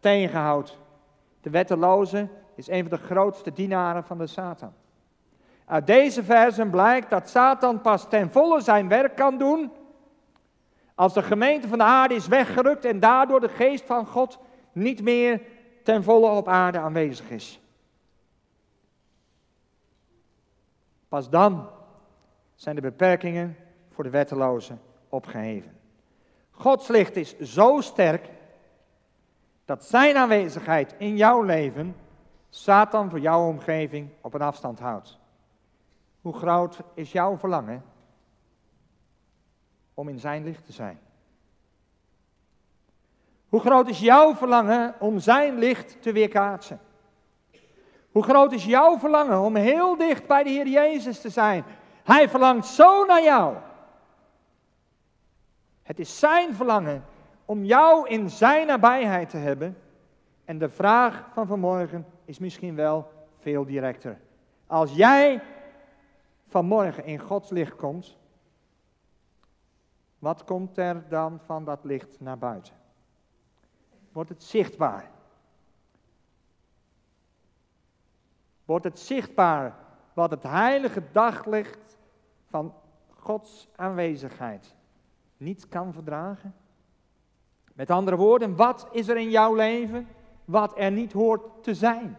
tegenhoudt. 0.00 0.78
De 1.40 1.50
wetteloze 1.50 2.28
is 2.54 2.68
een 2.68 2.88
van 2.88 2.98
de 2.98 3.04
grootste 3.04 3.52
dienaren 3.52 4.04
van 4.04 4.18
de 4.18 4.26
Satan. 4.26 4.72
Uit 5.64 5.86
deze 5.86 6.24
versen 6.24 6.70
blijkt 6.70 7.10
dat 7.10 7.28
Satan 7.28 7.80
pas 7.80 8.08
ten 8.08 8.30
volle 8.30 8.60
zijn 8.60 8.88
werk 8.88 9.16
kan 9.16 9.38
doen 9.38 9.72
als 10.94 11.14
de 11.14 11.22
gemeente 11.22 11.68
van 11.68 11.78
de 11.78 11.84
aarde 11.84 12.14
is 12.14 12.26
weggerukt 12.26 12.84
en 12.84 13.00
daardoor 13.00 13.40
de 13.40 13.48
geest 13.48 13.84
van 13.84 14.06
God 14.06 14.38
niet 14.72 15.02
meer 15.02 15.40
ten 15.82 16.02
volle 16.02 16.30
op 16.30 16.48
aarde 16.48 16.78
aanwezig 16.78 17.30
is. 17.30 17.60
Pas 21.08 21.30
dan 21.30 21.68
zijn 22.54 22.74
de 22.74 22.80
beperkingen 22.80 23.56
voor 23.90 24.04
de 24.04 24.10
wettelozen 24.10 24.80
opgeheven. 25.08 25.80
Gods 26.50 26.88
licht 26.88 27.16
is 27.16 27.38
zo 27.38 27.80
sterk 27.80 28.30
dat 29.64 29.84
zijn 29.84 30.16
aanwezigheid 30.16 30.94
in 30.98 31.16
jouw 31.16 31.42
leven 31.42 31.96
Satan 32.50 33.10
voor 33.10 33.20
jouw 33.20 33.48
omgeving 33.48 34.10
op 34.20 34.34
een 34.34 34.42
afstand 34.42 34.78
houdt. 34.78 35.18
Hoe 36.20 36.32
groot 36.32 36.78
is 36.94 37.12
jouw 37.12 37.36
verlangen 37.36 37.84
om 39.94 40.08
in 40.08 40.18
zijn 40.18 40.44
licht 40.44 40.64
te 40.64 40.72
zijn? 40.72 40.98
Hoe 43.52 43.60
groot 43.60 43.88
is 43.88 44.00
jouw 44.00 44.34
verlangen 44.34 44.94
om 44.98 45.18
zijn 45.18 45.58
licht 45.58 46.02
te 46.02 46.12
weerkaatsen? 46.12 46.80
Hoe 48.12 48.22
groot 48.22 48.52
is 48.52 48.64
jouw 48.64 48.98
verlangen 48.98 49.40
om 49.40 49.56
heel 49.56 49.96
dicht 49.96 50.26
bij 50.26 50.42
de 50.42 50.50
Heer 50.50 50.66
Jezus 50.66 51.20
te 51.20 51.28
zijn? 51.28 51.64
Hij 52.02 52.28
verlangt 52.28 52.66
zo 52.66 53.04
naar 53.04 53.22
jou. 53.22 53.56
Het 55.82 55.98
is 55.98 56.18
zijn 56.18 56.54
verlangen 56.54 57.04
om 57.44 57.64
jou 57.64 58.08
in 58.08 58.30
zijn 58.30 58.66
nabijheid 58.66 59.30
te 59.30 59.36
hebben. 59.36 59.78
En 60.44 60.58
de 60.58 60.68
vraag 60.68 61.28
van 61.32 61.46
vanmorgen 61.46 62.06
is 62.24 62.38
misschien 62.38 62.74
wel 62.74 63.10
veel 63.38 63.64
directer. 63.64 64.20
Als 64.66 64.94
jij 64.94 65.42
vanmorgen 66.46 67.04
in 67.04 67.18
Gods 67.18 67.50
licht 67.50 67.76
komt, 67.76 68.16
wat 70.18 70.44
komt 70.44 70.78
er 70.78 71.04
dan 71.08 71.40
van 71.44 71.64
dat 71.64 71.78
licht 71.82 72.20
naar 72.20 72.38
buiten? 72.38 72.80
Wordt 74.12 74.28
het 74.28 74.42
zichtbaar? 74.42 75.10
Wordt 78.64 78.84
het 78.84 78.98
zichtbaar 78.98 79.76
wat 80.12 80.30
het 80.30 80.42
heilige 80.42 81.02
daglicht 81.12 81.98
van 82.48 82.74
Gods 83.08 83.68
aanwezigheid 83.76 84.74
niet 85.36 85.68
kan 85.68 85.92
verdragen? 85.92 86.54
Met 87.74 87.90
andere 87.90 88.16
woorden, 88.16 88.56
wat 88.56 88.88
is 88.90 89.08
er 89.08 89.16
in 89.16 89.30
jouw 89.30 89.54
leven 89.54 90.08
wat 90.44 90.78
er 90.78 90.90
niet 90.90 91.12
hoort 91.12 91.62
te 91.62 91.74
zijn? 91.74 92.16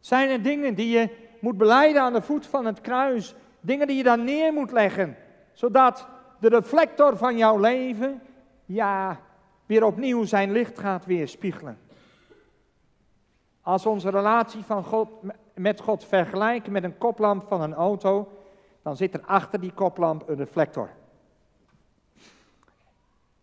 Zijn 0.00 0.28
er 0.30 0.42
dingen 0.42 0.74
die 0.74 0.98
je 0.98 1.16
moet 1.40 1.56
beleiden 1.56 2.02
aan 2.02 2.12
de 2.12 2.22
voet 2.22 2.46
van 2.46 2.64
het 2.64 2.80
kruis. 2.80 3.34
Dingen 3.60 3.86
die 3.86 3.96
je 3.96 4.02
daar 4.02 4.18
neer 4.18 4.52
moet 4.52 4.72
leggen. 4.72 5.16
Zodat 5.52 6.08
de 6.40 6.48
reflector 6.48 7.16
van 7.16 7.36
jouw 7.36 7.58
leven, 7.58 8.22
ja, 8.64 9.20
weer 9.66 9.84
opnieuw 9.84 10.24
zijn 10.24 10.52
licht 10.52 10.78
gaat 10.78 11.04
weerspiegelen. 11.04 11.78
Als 13.60 13.86
onze 13.86 14.10
relatie 14.10 14.64
van 14.64 14.84
God, 14.84 15.08
met 15.54 15.80
God 15.80 16.04
vergelijken 16.04 16.72
met 16.72 16.84
een 16.84 16.98
koplamp 16.98 17.42
van 17.42 17.60
een 17.60 17.74
auto, 17.74 18.32
dan 18.82 18.96
zit 18.96 19.14
er 19.14 19.24
achter 19.24 19.60
die 19.60 19.72
koplamp 19.72 20.28
een 20.28 20.36
reflector. 20.36 20.90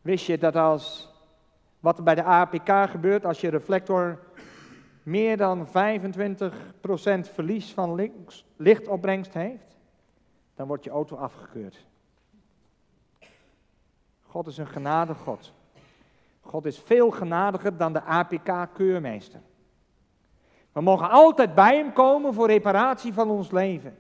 Wist 0.02 0.26
je 0.26 0.38
dat 0.38 0.56
als 0.56 1.10
wat 1.80 1.98
er 1.98 2.04
bij 2.04 2.16
de 2.16 2.24
APK 2.24 2.90
gebeurt 2.90 3.26
als 3.26 3.42
je 3.42 3.50
reflector 3.50 4.20
meer 5.04 5.38
dan 5.38 5.68
25% 5.68 5.72
verlies 7.34 7.74
van 7.74 8.12
lichtopbrengst 8.56 9.34
heeft, 9.34 9.78
dan 10.56 10.68
wordt 10.68 10.84
je 10.84 10.90
auto 10.90 11.16
afgekeurd. 11.16 11.86
God 14.22 14.48
is 14.48 14.58
een 14.58 14.68
genade 14.68 15.14
God. 15.14 15.54
God 16.52 16.66
is 16.66 16.80
veel 16.80 17.12
genadiger 17.12 17.78
dan 17.78 17.94
de 17.94 18.02
APK-keurmeester. 18.02 19.40
We 20.72 20.82
mogen 20.82 21.10
altijd 21.10 21.56
bij 21.56 21.78
hem 21.78 21.94
komen 21.94 22.34
voor 22.34 22.48
reparatie 22.48 23.14
van 23.14 23.30
ons 23.30 23.52
leven. 23.52 23.98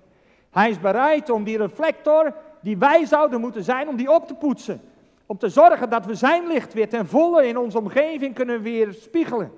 Hij 0.50 0.70
is 0.70 0.80
bereid 0.80 1.30
om 1.30 1.44
die 1.44 1.58
reflector 1.58 2.36
die 2.62 2.78
wij 2.78 3.06
zouden 3.06 3.40
moeten 3.40 3.64
zijn, 3.64 3.88
om 3.88 3.96
die 3.96 4.12
op 4.12 4.28
te 4.28 4.34
poetsen. 4.36 4.82
Om 5.26 5.38
te 5.38 5.50
zorgen 5.50 5.90
dat 5.90 6.06
we 6.06 6.16
zijn 6.16 6.48
licht 6.48 6.74
weer 6.74 6.90
ten 6.90 7.08
volle 7.08 7.48
in 7.48 7.58
onze 7.58 7.78
omgeving 7.78 8.36
kunnen 8.36 8.62
weerspiegelen. 8.62 9.52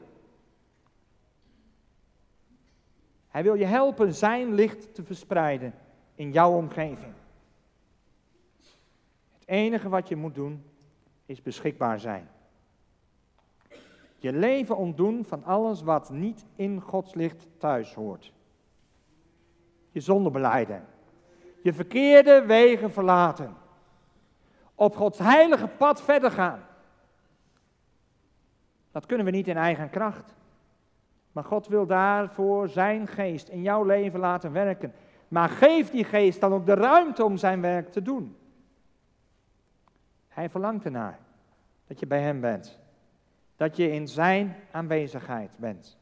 Hij 3.27 3.43
wil 3.43 3.53
je 3.53 3.65
helpen 3.65 4.13
zijn 4.13 4.53
licht 4.53 4.95
te 4.95 5.03
verspreiden 5.03 5.73
in 6.15 6.31
jouw 6.31 6.51
omgeving. 6.51 7.13
Het 9.39 9.47
enige 9.47 9.89
wat 9.89 10.07
je 10.07 10.15
moet 10.15 10.35
doen 10.35 10.63
is 11.25 11.41
beschikbaar 11.41 11.99
zijn. 11.99 12.29
Je 14.23 14.33
leven 14.33 14.77
ontdoen 14.77 15.25
van 15.25 15.43
alles 15.43 15.81
wat 15.81 16.09
niet 16.09 16.45
in 16.55 16.81
Gods 16.81 17.13
licht 17.13 17.47
thuis 17.57 17.93
hoort. 17.93 18.33
Je 19.89 19.99
zonde 19.99 20.29
beleiden. 20.29 20.85
Je 21.63 21.73
verkeerde 21.73 22.45
wegen 22.45 22.91
verlaten. 22.91 23.55
Op 24.75 24.95
Gods 24.95 25.19
heilige 25.19 25.67
pad 25.67 26.01
verder 26.01 26.31
gaan. 26.31 26.65
Dat 28.91 29.05
kunnen 29.05 29.25
we 29.25 29.31
niet 29.31 29.47
in 29.47 29.57
eigen 29.57 29.89
kracht. 29.89 30.35
Maar 31.31 31.43
God 31.43 31.67
wil 31.67 31.85
daarvoor 31.85 32.69
zijn 32.69 33.07
geest 33.07 33.47
in 33.47 33.61
jouw 33.61 33.83
leven 33.83 34.19
laten 34.19 34.51
werken. 34.51 34.93
Maar 35.27 35.49
geef 35.49 35.89
die 35.89 36.03
geest 36.03 36.39
dan 36.39 36.53
ook 36.53 36.65
de 36.65 36.75
ruimte 36.75 37.23
om 37.23 37.37
zijn 37.37 37.61
werk 37.61 37.91
te 37.91 38.01
doen. 38.01 38.37
Hij 40.27 40.49
verlangt 40.49 40.85
ernaar 40.85 41.19
dat 41.87 41.99
je 41.99 42.07
bij 42.07 42.21
hem 42.21 42.41
bent. 42.41 42.81
Dat 43.63 43.75
je 43.75 43.91
in 43.91 44.07
zijn 44.07 44.55
aanwezigheid 44.71 45.57
bent. 45.57 45.97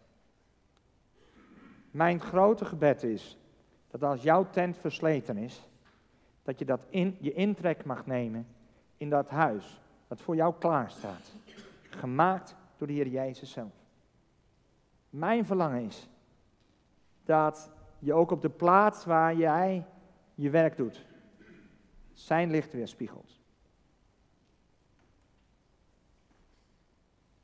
Mijn 1.92 2.20
grote 2.20 2.66
gebed 2.66 3.04
is 3.04 3.38
dat 3.88 4.04
als 4.04 4.24
jouw 4.24 4.50
tent 4.50 4.78
versleten 4.78 5.38
is, 5.38 5.68
dat 6.44 6.60
je 6.60 6.66
dat 6.66 6.86
in, 6.90 7.18
je 7.20 7.34
intrek 7.34 7.86
mag 7.86 8.06
nemen 8.06 8.48
in 8.98 9.10
dat 9.10 9.30
huis 9.30 9.82
dat 10.08 10.22
voor 10.22 10.36
jou 10.36 10.54
klaar 10.60 10.92
staat. 10.92 11.32
Gemaakt 11.90 12.56
door 12.78 12.88
de 12.88 12.94
Heer 12.94 13.08
Jezus 13.08 13.52
zelf. 13.52 13.74
Mijn 15.10 15.46
verlangen 15.46 15.86
is 15.86 16.10
dat 17.24 17.72
je 18.00 18.14
ook 18.14 18.32
op 18.32 18.42
de 18.42 18.50
plaats 18.50 19.06
waar 19.06 19.36
jij 19.36 19.86
je 20.36 20.50
werk 20.50 20.78
doet, 20.78 21.06
zijn 22.14 22.52
licht 22.52 22.74
weerspiegelt. 22.74 23.41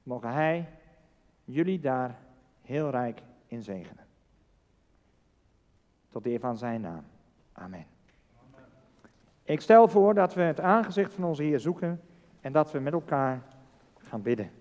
Mogen 0.07 0.33
Hij 0.33 0.69
jullie 1.43 1.79
daar 1.79 2.19
heel 2.61 2.89
rijk 2.89 3.21
in 3.47 3.63
zegenen. 3.63 4.05
Tot 6.09 6.25
eer 6.25 6.39
van 6.39 6.57
Zijn 6.57 6.81
naam. 6.81 7.03
Amen. 7.53 7.85
Ik 9.43 9.61
stel 9.61 9.87
voor 9.87 10.13
dat 10.13 10.33
we 10.33 10.41
het 10.41 10.59
aangezicht 10.59 11.13
van 11.13 11.23
onze 11.23 11.43
Heer 11.43 11.59
zoeken 11.59 12.01
en 12.41 12.51
dat 12.51 12.71
we 12.71 12.79
met 12.79 12.93
elkaar 12.93 13.41
gaan 13.97 14.21
bidden. 14.21 14.51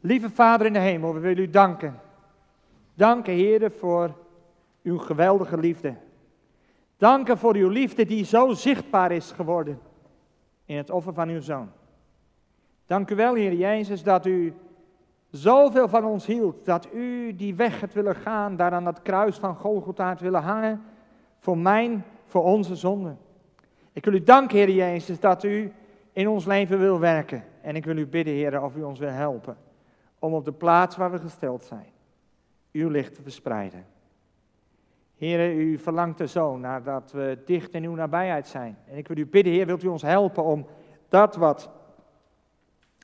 Lieve 0.00 0.30
Vader 0.30 0.66
in 0.66 0.72
de 0.72 0.78
hemel, 0.78 1.14
we 1.14 1.20
willen 1.20 1.42
u 1.42 1.50
danken. 1.50 2.00
Danken, 2.94 3.34
Heer, 3.34 3.70
voor 3.70 4.14
uw 4.82 4.98
geweldige 4.98 5.58
liefde. 5.58 5.94
Danken 6.96 7.38
voor 7.38 7.54
uw 7.54 7.68
liefde 7.68 8.04
die 8.04 8.24
zo 8.24 8.52
zichtbaar 8.52 9.12
is 9.12 9.30
geworden 9.30 9.85
in 10.66 10.76
het 10.76 10.90
offer 10.90 11.14
van 11.14 11.28
uw 11.28 11.40
Zoon. 11.40 11.68
Dank 12.86 13.10
u 13.10 13.14
wel, 13.14 13.34
Heer 13.34 13.54
Jezus, 13.54 14.02
dat 14.02 14.26
u 14.26 14.54
zoveel 15.30 15.88
van 15.88 16.04
ons 16.04 16.26
hield, 16.26 16.64
dat 16.64 16.88
u 16.92 17.36
die 17.36 17.54
weg 17.54 17.80
hebt 17.80 17.94
willen 17.94 18.14
gaan, 18.14 18.56
daar 18.56 18.72
aan 18.72 18.84
dat 18.84 19.02
kruis 19.02 19.36
van 19.36 19.54
Golgotha 19.54 20.08
hebt 20.08 20.20
willen 20.20 20.42
hangen, 20.42 20.82
voor 21.38 21.58
mijn, 21.58 22.04
voor 22.26 22.42
onze 22.42 22.76
zonden. 22.76 23.18
Ik 23.92 24.04
wil 24.04 24.14
u 24.14 24.22
danken, 24.22 24.56
Heer 24.56 24.70
Jezus, 24.70 25.20
dat 25.20 25.44
u 25.44 25.72
in 26.12 26.28
ons 26.28 26.44
leven 26.44 26.78
wil 26.78 26.98
werken. 26.98 27.44
En 27.60 27.76
ik 27.76 27.84
wil 27.84 27.96
u 27.96 28.06
bidden, 28.06 28.34
Heer, 28.34 28.62
of 28.62 28.76
u 28.76 28.82
ons 28.82 28.98
wil 28.98 29.10
helpen 29.10 29.56
om 30.18 30.34
op 30.34 30.44
de 30.44 30.52
plaats 30.52 30.96
waar 30.96 31.10
we 31.10 31.18
gesteld 31.18 31.64
zijn, 31.64 31.92
uw 32.72 32.88
licht 32.88 33.14
te 33.14 33.22
verspreiden. 33.22 33.86
Heer, 35.16 35.54
u 35.54 35.78
verlangt 35.78 36.20
er 36.20 36.28
zo 36.28 36.56
naar 36.56 36.82
dat 36.82 37.12
we 37.12 37.38
dicht 37.44 37.72
in 37.72 37.84
uw 37.84 37.94
nabijheid 37.94 38.46
zijn. 38.46 38.78
En 38.86 38.96
ik 38.96 39.08
wil 39.08 39.16
u 39.16 39.26
bidden, 39.26 39.52
Heer, 39.52 39.66
wilt 39.66 39.82
u 39.82 39.88
ons 39.88 40.02
helpen 40.02 40.44
om 40.44 40.66
dat 41.08 41.36
wat 41.36 41.70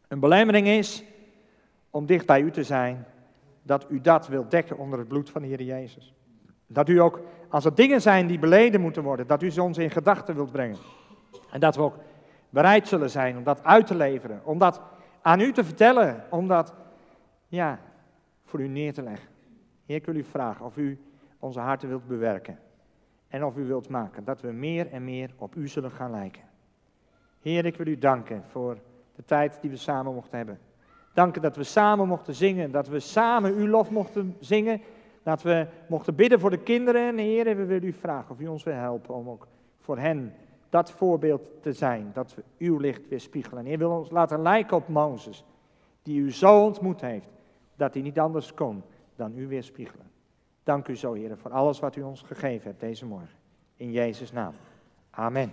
een 0.08 0.20
belemmering 0.20 0.66
is, 0.66 1.04
om 1.90 2.06
dicht 2.06 2.26
bij 2.26 2.40
u 2.40 2.50
te 2.50 2.62
zijn, 2.62 3.06
dat 3.62 3.86
u 3.88 4.00
dat 4.00 4.28
wilt 4.28 4.50
dekken 4.50 4.78
onder 4.78 4.98
het 4.98 5.08
bloed 5.08 5.30
van 5.30 5.42
de 5.42 5.48
Heer 5.48 5.62
Jezus. 5.62 6.14
Dat 6.66 6.88
u 6.88 7.00
ook, 7.00 7.20
als 7.48 7.64
er 7.64 7.74
dingen 7.74 8.00
zijn 8.00 8.26
die 8.26 8.38
beleden 8.38 8.80
moeten 8.80 9.02
worden, 9.02 9.26
dat 9.26 9.42
u 9.42 9.50
ze 9.50 9.62
ons 9.62 9.78
in 9.78 9.90
gedachten 9.90 10.34
wilt 10.34 10.52
brengen. 10.52 10.78
En 11.50 11.60
dat 11.60 11.76
we 11.76 11.82
ook 11.82 11.98
bereid 12.50 12.88
zullen 12.88 13.10
zijn 13.10 13.36
om 13.36 13.44
dat 13.44 13.64
uit 13.64 13.86
te 13.86 13.94
leveren, 13.94 14.40
om 14.44 14.58
dat 14.58 14.80
aan 15.22 15.40
u 15.40 15.52
te 15.52 15.64
vertellen, 15.64 16.24
om 16.30 16.48
dat 16.48 16.74
ja, 17.48 17.78
voor 18.44 18.60
u 18.60 18.68
neer 18.68 18.92
te 18.92 19.02
leggen. 19.02 19.28
Heer, 19.86 19.96
ik 19.96 20.06
wil 20.06 20.14
u 20.14 20.24
vragen 20.24 20.66
of 20.66 20.76
u 20.76 20.98
onze 21.42 21.60
harten 21.60 21.88
wilt 21.88 22.06
bewerken. 22.06 22.58
En 23.28 23.44
of 23.44 23.56
u 23.56 23.64
wilt 23.64 23.88
maken 23.88 24.24
dat 24.24 24.40
we 24.40 24.52
meer 24.52 24.90
en 24.90 25.04
meer 25.04 25.30
op 25.36 25.54
u 25.54 25.68
zullen 25.68 25.90
gaan 25.90 26.10
lijken. 26.10 26.42
Heer, 27.40 27.64
ik 27.64 27.76
wil 27.76 27.86
u 27.86 27.98
danken 27.98 28.42
voor 28.50 28.78
de 29.14 29.24
tijd 29.24 29.58
die 29.60 29.70
we 29.70 29.76
samen 29.76 30.14
mochten 30.14 30.36
hebben. 30.36 30.58
Danken 31.14 31.42
dat 31.42 31.56
we 31.56 31.64
samen 31.64 32.08
mochten 32.08 32.34
zingen, 32.34 32.70
dat 32.70 32.88
we 32.88 33.00
samen 33.00 33.54
uw 33.54 33.66
lof 33.66 33.90
mochten 33.90 34.36
zingen. 34.40 34.80
Dat 35.22 35.42
we 35.42 35.66
mochten 35.88 36.14
bidden 36.14 36.40
voor 36.40 36.50
de 36.50 36.62
kinderen. 36.62 37.18
Heer, 37.18 37.44
we 37.44 37.64
willen 37.64 37.88
u 37.88 37.92
vragen 37.92 38.30
of 38.30 38.40
u 38.40 38.46
ons 38.46 38.62
wil 38.62 38.74
helpen 38.74 39.14
om 39.14 39.28
ook 39.28 39.46
voor 39.80 39.98
hen 39.98 40.34
dat 40.68 40.90
voorbeeld 40.90 41.42
te 41.60 41.72
zijn. 41.72 42.10
Dat 42.14 42.34
we 42.34 42.42
uw 42.58 42.78
licht 42.78 43.08
weer 43.08 43.20
spiegelen. 43.20 43.64
Heer, 43.64 43.78
wil 43.78 43.90
ons 43.90 44.10
laten 44.10 44.42
lijken 44.42 44.76
op 44.76 44.88
Mozes, 44.88 45.44
die 46.02 46.20
u 46.20 46.32
zo 46.32 46.64
ontmoet 46.64 47.00
heeft, 47.00 47.28
dat 47.76 47.94
hij 47.94 48.02
niet 48.02 48.18
anders 48.18 48.54
kon 48.54 48.82
dan 49.16 49.38
u 49.38 49.48
weer 49.48 49.62
spiegelen. 49.62 50.11
Dank 50.62 50.88
u 50.88 50.96
zo, 50.96 51.12
Heer, 51.12 51.38
voor 51.38 51.50
alles 51.50 51.78
wat 51.78 51.96
u 51.96 52.02
ons 52.02 52.22
gegeven 52.22 52.68
hebt 52.68 52.80
deze 52.80 53.06
morgen. 53.06 53.38
In 53.76 53.90
Jezus' 53.90 54.32
naam. 54.32 54.54
Amen. 55.10 55.52